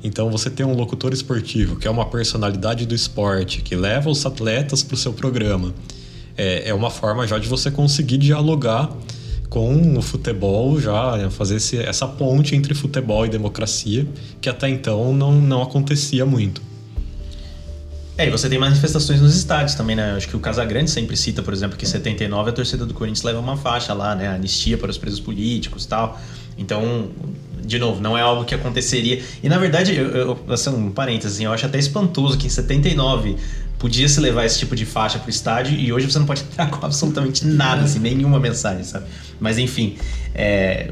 [0.03, 4.24] Então você tem um locutor esportivo, que é uma personalidade do esporte, que leva os
[4.24, 5.74] atletas para o seu programa
[6.41, 8.91] é, é uma forma já de você conseguir dialogar
[9.51, 14.07] com o futebol, já né, fazer esse, essa ponte entre futebol e democracia,
[14.41, 16.62] que até então não, não acontecia muito.
[18.16, 20.12] É, e você tem manifestações nos estádios também, né?
[20.12, 23.22] Acho que o Casagrande sempre cita, por exemplo, que em 79 a torcida do Corinthians
[23.22, 24.28] leva uma faixa lá, né?
[24.28, 26.20] Anistia para os presos políticos tal.
[26.59, 27.09] Então,
[27.64, 29.22] de novo, não é algo que aconteceria.
[29.43, 33.36] E na verdade, eu, eu, assim, um parênteses, eu acho até espantoso que em 79
[33.81, 36.68] podia se levar esse tipo de faixa pro estádio e hoje você não pode entrar
[36.70, 39.07] com absolutamente nada, assim, nenhuma mensagem, sabe?
[39.41, 39.97] Mas enfim,
[40.35, 40.91] é,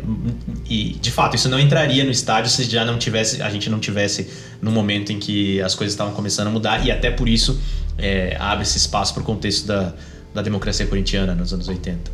[0.68, 3.78] e de fato isso não entraria no estádio se já não tivesse, a gente não
[3.78, 4.28] tivesse
[4.60, 7.60] no momento em que as coisas estavam começando a mudar e até por isso
[7.98, 9.92] é, abre esse espaço para o contexto da,
[10.34, 12.10] da democracia corintiana nos anos 80.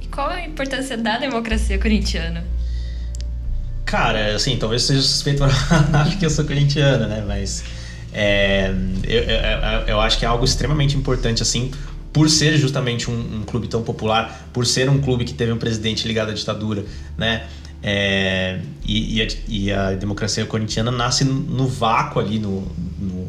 [0.00, 2.44] E qual a importância da democracia corintiana?
[3.84, 7.22] Cara, assim, talvez seja suspeito para acho que eu sou corintiano, né?
[7.24, 7.62] Mas
[8.14, 11.72] é, eu, eu, eu, acho que é algo extremamente importante, assim,
[12.12, 15.58] por ser justamente um, um, clube tão popular, por ser um clube que teve um
[15.58, 16.84] presidente ligado à ditadura,
[17.18, 17.48] né?
[17.82, 22.62] É, e, e, a, e, a, democracia corintiana nasce no, vácuo ali no,
[22.98, 23.28] no,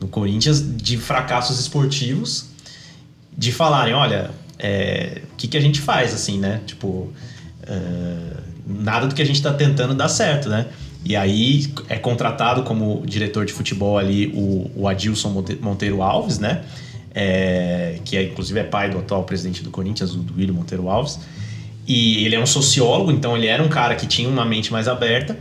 [0.00, 2.50] no, Corinthians de fracassos esportivos,
[3.38, 6.60] de falarem, olha, é, o que, que a gente faz, assim, né?
[6.66, 10.66] Tipo, uh, nada do que a gente está tentando dá certo, né?
[11.04, 16.64] E aí é contratado como diretor de futebol ali o, o Adilson Monteiro Alves, né?
[17.14, 20.88] É, que é, inclusive é pai do atual presidente do Corinthians, o do William Monteiro
[20.88, 21.20] Alves.
[21.86, 24.88] E ele é um sociólogo, então ele era um cara que tinha uma mente mais
[24.88, 25.38] aberta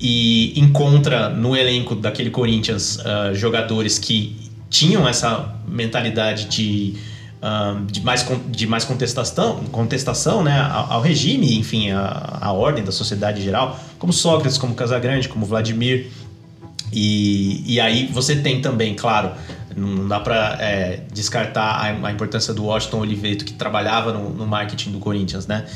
[0.00, 6.94] e encontra no elenco daquele Corinthians uh, jogadores que tinham essa mentalidade de
[7.86, 12.92] de, mais, de mais contestação, contestação né, ao, ao regime, enfim, a, a ordem da
[12.92, 16.10] sociedade em geral, como Sócrates, como Casagrande, como Vladimir.
[16.92, 19.32] E, e aí você tem também, claro,
[19.76, 24.46] não dá para é, descartar a, a, importância do Washington Oliveto, que trabalhava no, no
[24.46, 25.66] marketing do Corinthians, né?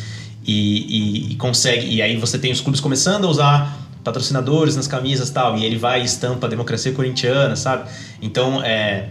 [0.47, 1.87] E, e, e, consegue.
[1.87, 5.77] E aí você tem os clubes começando a usar patrocinadores nas camisas tal, e ele
[5.77, 7.91] vai e estampa a democracia corintiana, sabe?
[8.23, 9.11] Então, é,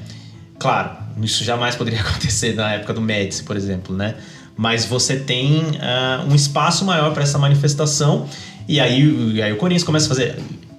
[0.60, 0.92] claro,
[1.22, 4.16] isso jamais poderia acontecer na época do Médici, por exemplo, né?
[4.56, 8.28] Mas você tem uh, um espaço maior para essa manifestação
[8.68, 10.38] e aí, e aí o Corinthians começa a fazer,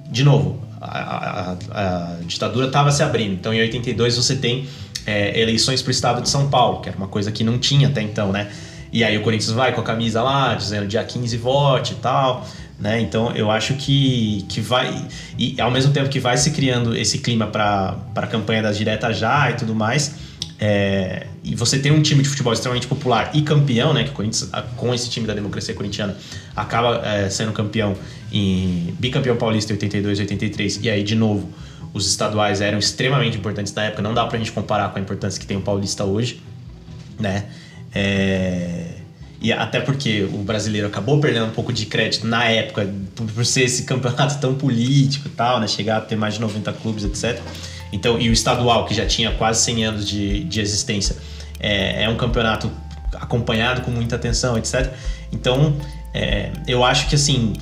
[0.08, 3.32] de novo, a, a, a ditadura estava se abrindo.
[3.32, 4.68] Então, em 82 você tem
[5.06, 7.88] é, eleições para o estado de São Paulo, que era uma coisa que não tinha
[7.88, 8.50] até então, né?
[8.92, 12.46] E aí o Corinthians vai com a camisa lá, dizendo dia 15 vote e tal.
[12.80, 12.98] Né?
[13.00, 15.06] Então eu acho que, que vai.
[15.38, 19.18] E ao mesmo tempo que vai se criando esse clima para a campanha das diretas
[19.18, 20.14] já e tudo mais,
[20.58, 24.04] é, e você tem um time de futebol extremamente popular e campeão, né?
[24.04, 26.16] Que Corinthians, com esse time da democracia corintiana,
[26.56, 27.94] acaba é, sendo campeão
[28.32, 30.80] em bicampeão paulista em 82 e 83.
[30.82, 31.50] E aí, de novo,
[31.92, 34.00] os estaduais eram extremamente importantes na época.
[34.00, 36.40] Não dá pra gente comparar com a importância que tem o paulista hoje,
[37.18, 37.46] né?
[37.94, 38.99] É,
[39.40, 43.62] e até porque o brasileiro acabou perdendo um pouco de crédito na época, por ser
[43.62, 45.66] esse campeonato tão político e tal, né?
[45.66, 47.40] Chegar a ter mais de 90 clubes, etc.
[47.92, 51.16] Então, e o estadual, que já tinha quase 100 anos de, de existência,
[51.58, 52.70] é, é um campeonato
[53.14, 54.92] acompanhado com muita atenção, etc.
[55.32, 55.74] Então,
[56.12, 57.54] é, eu acho que assim,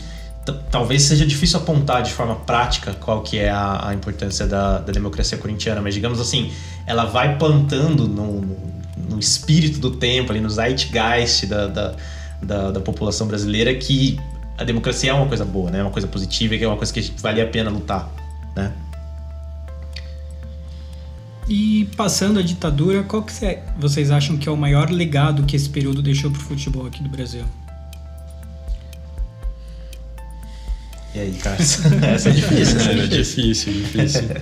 [0.70, 4.92] talvez seja difícil apontar de forma prática qual que é a, a importância da, da,
[4.92, 6.52] democracia corintiana, mas digamos assim,
[6.86, 8.77] ela vai plantando no, no
[9.16, 11.96] espírito do tempo, ali no zeitgeist da, da,
[12.42, 14.18] da, da população brasileira que
[14.58, 15.78] a democracia é uma coisa boa, né?
[15.78, 18.10] É uma coisa positiva, que é uma coisa que vale a pena lutar,
[18.56, 18.72] né?
[21.48, 23.32] E passando a ditadura, qual que
[23.78, 27.08] vocês acham que é o maior legado que esse período deixou pro futebol aqui do
[27.08, 27.44] Brasil?
[31.14, 31.56] E aí, cara?
[31.58, 33.04] Essa é difícil, né?
[33.04, 34.28] É difícil, difícil.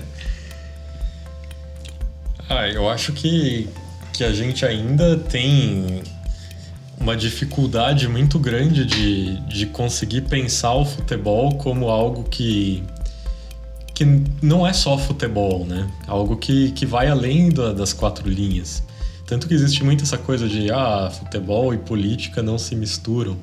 [2.48, 3.68] ah, eu acho que,
[4.16, 6.02] que a gente ainda tem
[6.98, 12.82] uma dificuldade muito grande de, de conseguir pensar o futebol como algo que
[13.94, 14.04] que
[14.42, 15.90] não é só futebol, né?
[16.06, 18.82] Algo que, que vai além da, das quatro linhas.
[19.26, 23.38] Tanto que existe muito essa coisa de ah, futebol e política não se misturam.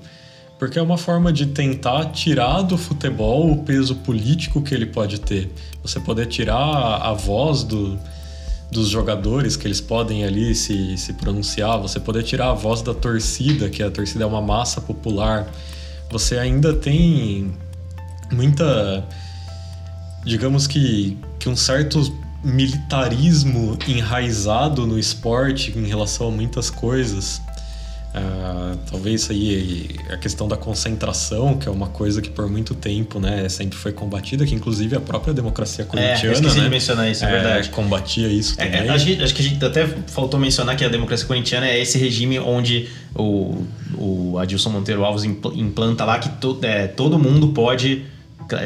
[0.59, 5.19] Porque é uma forma de tentar tirar do futebol o peso político que ele pode
[5.19, 5.51] ter.
[5.81, 6.55] Você poder tirar
[7.01, 7.99] a voz do,
[8.73, 12.93] dos jogadores, que eles podem ali se, se pronunciar, você poder tirar a voz da
[12.93, 15.49] torcida, que a torcida é uma massa popular.
[16.09, 17.53] Você ainda tem
[18.31, 19.07] muita
[20.25, 21.99] digamos que, que um certo
[22.43, 27.41] militarismo enraizado no esporte em relação a muitas coisas.
[28.13, 33.19] Uh, talvez aí a questão da concentração, que é uma coisa que por muito tempo
[33.19, 36.27] né, sempre foi combatida, que inclusive a própria democracia corintiana.
[36.27, 37.69] É, esqueci né, de mencionar isso, é, é verdade.
[37.69, 38.87] Combatia isso é, também.
[38.87, 41.97] É, acho, acho que a gente até faltou mencionar que a democracia corintiana é esse
[41.97, 43.65] regime onde o,
[43.97, 48.12] o Adilson Monteiro Alves implanta lá que to, é, todo mundo pode é,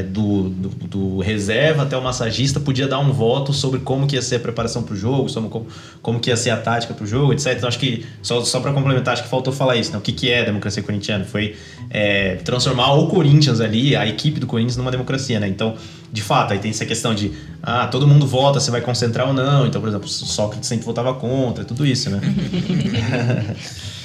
[0.10, 4.22] do, do, do, reserva até o massagista podia dar um voto sobre como que ia
[4.22, 5.68] ser a preparação para o jogo, sobre como,
[6.02, 7.54] como que ia ser a tática para o jogo, etc.
[7.56, 9.98] Então acho que, só, só para complementar, acho que faltou falar isso, né?
[9.98, 11.26] O que, que é democracia corintiana?
[11.26, 11.56] Foi
[11.90, 15.48] é, transformar o Corinthians ali, a equipe do Corinthians, numa democracia, né?
[15.48, 15.76] Então,
[16.12, 19.34] de fato, aí tem essa questão de, ah, todo mundo vota, você vai concentrar ou
[19.34, 19.66] não.
[19.68, 22.22] Então, por exemplo, Sócrates sempre votava contra, tudo isso, né?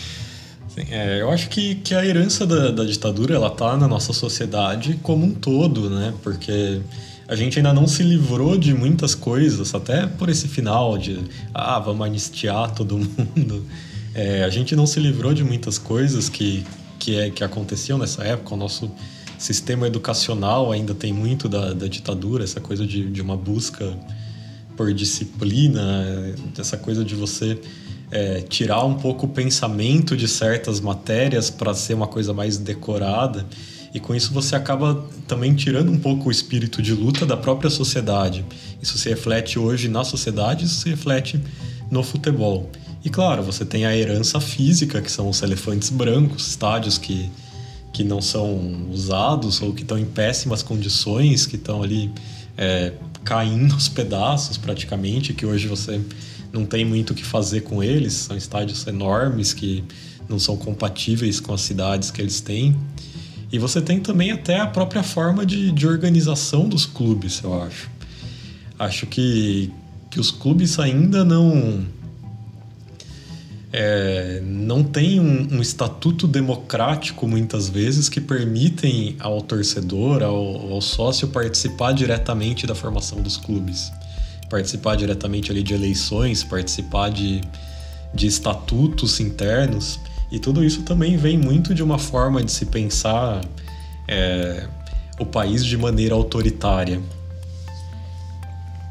[0.75, 4.13] Sim, é, eu acho que, que a herança da, da ditadura, ela tá na nossa
[4.13, 6.15] sociedade como um todo, né?
[6.23, 6.81] Porque
[7.29, 11.19] a gente ainda não se livrou de muitas coisas, até por esse final de,
[11.53, 12.97] ah, vamos anistiar todo
[13.37, 13.67] mundo.
[14.15, 16.65] É, a gente não se livrou de muitas coisas que,
[16.99, 18.55] que, é, que aconteciam nessa época.
[18.55, 18.91] O nosso
[19.39, 23.95] sistema educacional ainda tem muito da, da ditadura, essa coisa de, de uma busca
[24.75, 27.61] por disciplina, essa coisa de você
[28.13, 33.47] é, tirar um pouco o pensamento de certas matérias para ser uma coisa mais decorada.
[33.95, 37.71] E com isso você acaba também tirando um pouco o espírito de luta da própria
[37.71, 38.45] sociedade.
[38.83, 41.41] Isso se reflete hoje na sociedade, isso se reflete
[41.91, 42.71] no futebol.
[43.03, 47.31] E claro, você tem a herança física, que são os elefantes brancos, estádios que,
[47.93, 52.11] que não são usados ou que estão em péssimas condições, que estão ali
[52.59, 52.93] é,
[53.25, 56.01] caindo aos pedaços praticamente, que hoje você
[56.53, 58.13] não tem muito o que fazer com eles.
[58.13, 59.83] São estádios enormes que
[60.29, 62.77] não são compatíveis com as cidades que eles têm.
[63.51, 67.91] E você tem também até a própria forma de, de organização dos clubes, eu acho.
[68.79, 69.71] Acho que,
[70.11, 71.87] que os clubes ainda não
[73.73, 80.81] é, não tem um, um, estatuto democrático muitas vezes que permitem ao torcedor, ao, ao,
[80.83, 83.91] sócio participar diretamente da formação dos clubes,
[84.53, 87.41] participar diretamente ali de eleições, participar de,
[88.13, 89.99] de estatutos internos
[90.31, 93.41] e tudo isso também vem muito de uma forma de se pensar
[94.07, 94.69] é,
[95.19, 97.01] o país de maneira autoritária.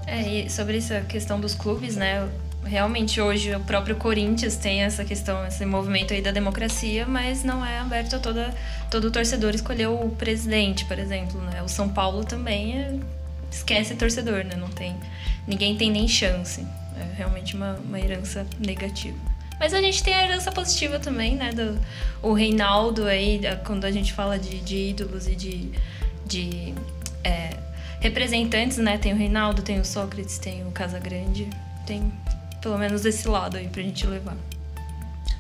[0.08, 2.28] É, e sobre essa questão dos clubes, né?
[2.64, 7.64] realmente hoje o próprio Corinthians tem essa questão, esse movimento aí da democracia, mas não
[7.66, 8.54] é aberto a toda,
[8.90, 11.62] todo torcedor escolher o presidente, por exemplo, né?
[11.64, 13.00] O São Paulo também é,
[13.52, 14.56] esquece torcedor, né?
[14.56, 14.96] Não tem,
[15.48, 16.66] ninguém tem nem chance.
[16.98, 19.18] É realmente uma, uma herança negativa.
[19.60, 21.52] Mas a gente tem a herança positiva também, né?
[21.52, 21.80] Do,
[22.22, 25.72] o Reinaldo aí, quando a gente fala de, de ídolos e de,
[26.26, 26.74] de
[27.24, 27.58] é,
[28.00, 28.98] representantes, né?
[28.98, 31.48] Tem o Reinaldo, tem o Sócrates, tem o Casagrande,
[31.86, 32.12] tem
[32.62, 34.36] pelo menos desse lado aí pra gente levar.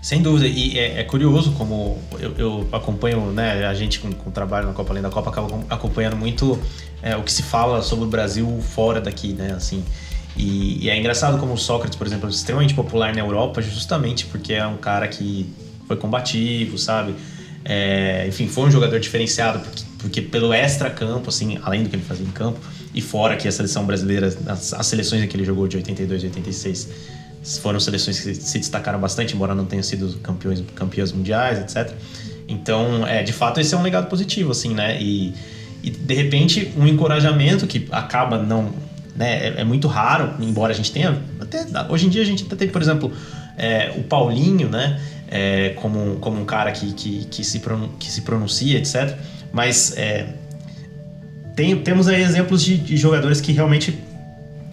[0.02, 4.32] Sem dúvida, e é, é curioso como eu, eu, acompanho, né, a gente com, com
[4.32, 6.60] o trabalho na Copa Além da Copa acaba acompanhando muito
[7.04, 9.84] é, o que se fala sobre o Brasil fora daqui, né, assim.
[10.36, 14.26] E, e, é engraçado como o Sócrates, por exemplo, é extremamente popular na Europa, justamente
[14.26, 15.47] porque é um cara que
[15.88, 17.14] foi combativo, sabe?
[17.64, 22.04] É, enfim, foi um jogador diferenciado, porque, porque pelo extra-campo, assim, além do que ele
[22.04, 22.60] fazia em campo,
[22.93, 26.26] e fora que a seleção brasileira, as, as seleções que ele jogou de 82 e
[26.26, 26.89] 86
[27.44, 31.94] foram seleções que se destacaram bastante, embora não tenham sido campeões, campeões mundiais, etc.
[32.48, 35.02] Então, é, de fato, esse é um legado positivo, assim, né?
[35.02, 35.34] E,
[35.82, 38.72] e de repente, um encorajamento que acaba não.
[39.16, 41.22] Né, é, é, muito raro, embora a gente tenha.
[41.39, 43.12] Até, hoje em dia a gente até tem, por exemplo,
[43.58, 45.02] é, o Paulinho, né?
[45.28, 47.62] É, como, como um cara que, que, que, se,
[48.00, 49.18] que se pronuncia, etc.
[49.52, 50.28] Mas é,
[51.56, 53.98] tem, temos aí exemplos de, de jogadores que realmente,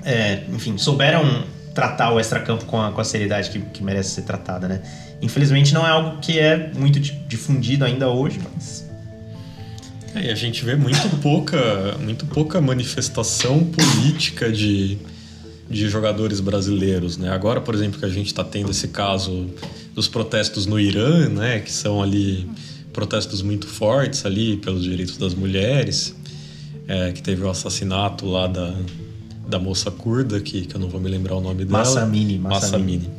[0.05, 1.45] é, enfim, souberam
[1.79, 4.83] tratar o extracampo com a, com a seriedade que, que merece ser tratada, né?
[5.23, 8.85] Infelizmente não é algo que é muito difundido ainda hoje, mas...
[10.13, 14.99] É, e a gente vê muito pouca, muito pouca manifestação política de,
[15.71, 17.31] de jogadores brasileiros, né?
[17.31, 19.49] Agora, por exemplo, que a gente está tendo esse caso
[19.95, 21.61] dos protestos no Irã, né?
[21.61, 22.51] Que são ali
[22.93, 26.13] protestos muito fortes ali pelos direitos das mulheres
[26.89, 28.75] é, que teve o assassinato lá da,
[29.49, 31.79] da moça curda, que, que eu não vou me lembrar o nome dela.
[31.79, 32.39] Massamini.
[32.39, 33.11] Massamini.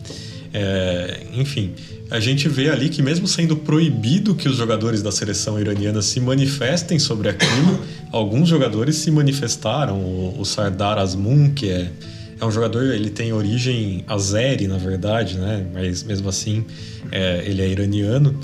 [0.53, 1.73] É, enfim,
[2.09, 6.19] a gente vê ali que mesmo sendo proibido que os jogadores da seleção iraniana se
[6.19, 7.79] manifestem sobre aquilo,
[8.11, 9.99] alguns jogadores se manifestaram.
[9.99, 11.91] O, o Sardar Azmoun, que é,
[12.39, 15.65] é um jogador, ele tem origem azeri, na verdade, né?
[15.73, 16.63] Mas mesmo assim,
[17.11, 18.39] é, ele é iraniano.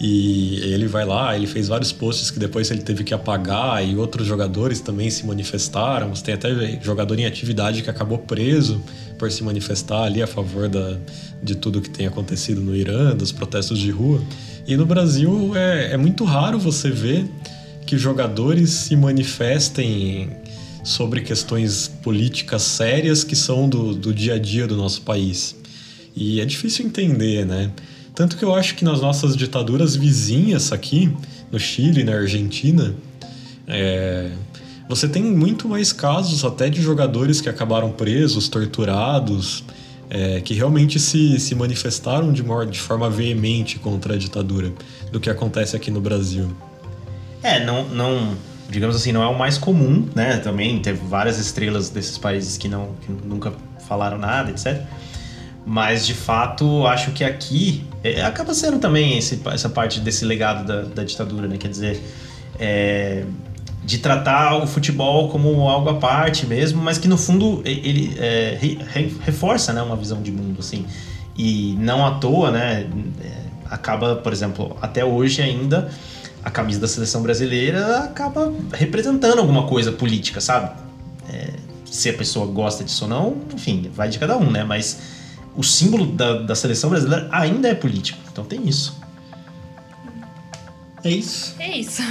[0.00, 3.94] E ele vai lá, ele fez vários posts que depois ele teve que apagar e
[3.96, 6.10] outros jogadores também se manifestaram.
[6.12, 8.82] Tem até jogador em atividade que acabou preso
[9.18, 10.96] por se manifestar ali a favor da,
[11.42, 14.22] de tudo que tem acontecido no Irã, dos protestos de rua.
[14.66, 17.28] E no Brasil é, é muito raro você ver
[17.84, 20.30] que jogadores se manifestem
[20.82, 25.54] sobre questões políticas sérias que são do, do dia a dia do nosso país.
[26.16, 27.70] E é difícil entender, né?
[28.14, 31.14] Tanto que eu acho que nas nossas ditaduras vizinhas aqui,
[31.50, 32.94] no Chile, na Argentina,
[33.66, 34.30] é,
[34.88, 39.64] você tem muito mais casos até de jogadores que acabaram presos, torturados,
[40.10, 44.72] é, que realmente se, se manifestaram de, maior, de forma veemente contra a ditadura
[45.12, 46.50] do que acontece aqui no Brasil.
[47.42, 48.36] É, não, não,
[48.68, 50.38] digamos assim, não é o mais comum, né?
[50.38, 53.52] Também teve várias estrelas desses países que, não, que nunca
[53.88, 54.82] falaram nada, etc.
[55.64, 60.66] Mas de fato, acho que aqui é, acaba sendo também esse, essa parte desse legado
[60.66, 61.56] da, da ditadura, né?
[61.58, 62.02] Quer dizer,
[62.58, 63.24] é,
[63.84, 68.56] de tratar o futebol como algo à parte mesmo, mas que no fundo ele é,
[68.60, 68.78] re,
[69.20, 70.86] reforça né, uma visão de mundo, assim.
[71.36, 72.88] E não à toa, né?
[73.22, 73.40] É,
[73.70, 75.90] acaba, por exemplo, até hoje ainda,
[76.44, 80.70] a camisa da seleção brasileira acaba representando alguma coisa política, sabe?
[81.32, 81.50] É,
[81.84, 84.64] se a pessoa gosta disso ou não, enfim, vai de cada um, né?
[84.64, 85.19] Mas
[85.56, 88.98] o símbolo da, da seleção brasileira ainda é político, então tem isso.
[91.02, 91.54] É isso?
[91.58, 92.02] É isso.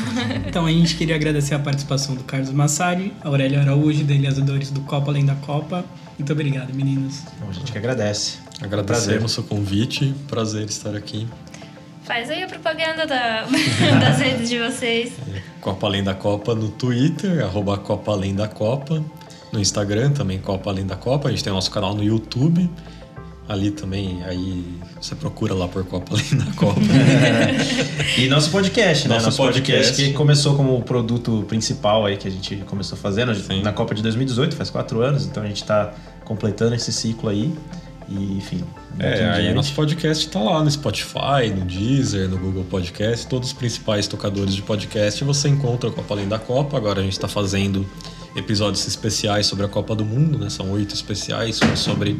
[0.48, 5.12] então a gente queria agradecer a participação do Carlos Massari, Aurélio Araújo, idealizadores do Copa
[5.12, 5.86] Além da Copa.
[6.18, 7.24] Muito obrigado, meninas.
[7.40, 8.40] Bom, a gente que agradece.
[8.60, 11.28] Agradecemos o convite, prazer estar aqui.
[12.04, 13.46] Faz aí a propaganda da,
[14.02, 15.14] das redes de vocês.
[15.62, 19.04] Copa Além da Copa no Twitter, arroba Copa Além da Copa.
[19.54, 21.28] No Instagram também, Copa Além da Copa.
[21.28, 22.68] A gente tem nosso canal no YouTube
[23.50, 24.64] ali também, aí
[25.02, 26.80] você procura lá por Copa Além da Copa.
[28.16, 29.16] e nosso podcast, né?
[29.16, 32.96] Nosso, nosso podcast, podcast, que começou como o produto principal aí que a gente começou
[32.96, 33.64] fazendo Sim.
[33.64, 35.92] na Copa de 2018, faz quatro anos, então a gente está
[36.24, 37.52] completando esse ciclo aí.
[38.08, 38.64] E, enfim.
[39.00, 43.54] É, aí nosso podcast está lá no Spotify, no Deezer, no Google Podcast, todos os
[43.54, 46.78] principais tocadores de podcast você encontra a Copa Além da Copa.
[46.78, 47.88] Agora a gente está fazendo
[48.36, 50.50] episódios especiais sobre a Copa do Mundo, né?
[50.50, 52.20] São oito especiais sobre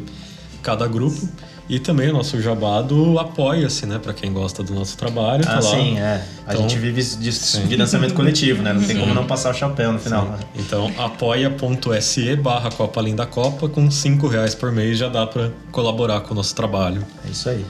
[0.62, 1.28] cada grupo.
[1.68, 4.00] E também o nosso jabado apoia-se, né?
[4.00, 5.44] Para quem gosta do nosso trabalho.
[5.44, 6.24] Tá ah, sim, é.
[6.44, 7.68] A então, gente vive de sim.
[7.68, 8.72] financiamento coletivo, né?
[8.72, 9.00] Não tem sim.
[9.00, 10.36] como não passar o chapéu no final.
[10.36, 10.62] Sim.
[10.62, 16.22] Então, apoia.se barra Copa Linda Copa, com 5 reais por mês já dá para colaborar
[16.22, 17.06] com o nosso trabalho.
[17.24, 17.64] É isso aí.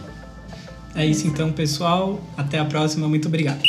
[0.94, 2.18] É isso então, pessoal.
[2.38, 3.06] Até a próxima.
[3.06, 3.60] Muito obrigado.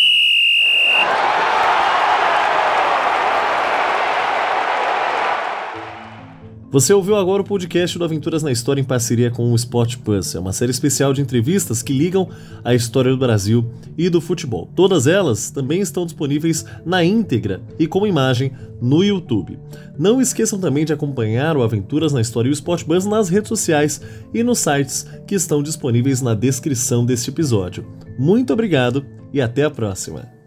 [6.71, 10.33] Você ouviu agora o podcast do Aventuras na História em parceria com o Sport Plus.
[10.35, 12.29] É uma série especial de entrevistas que ligam
[12.63, 14.69] a história do Brasil e do futebol.
[14.73, 19.59] Todas elas também estão disponíveis na íntegra e com imagem no YouTube.
[19.99, 23.49] Não esqueçam também de acompanhar o Aventuras na História e o Sport Bus nas redes
[23.49, 23.99] sociais
[24.33, 27.85] e nos sites que estão disponíveis na descrição deste episódio.
[28.17, 30.40] Muito obrigado e até a próxima!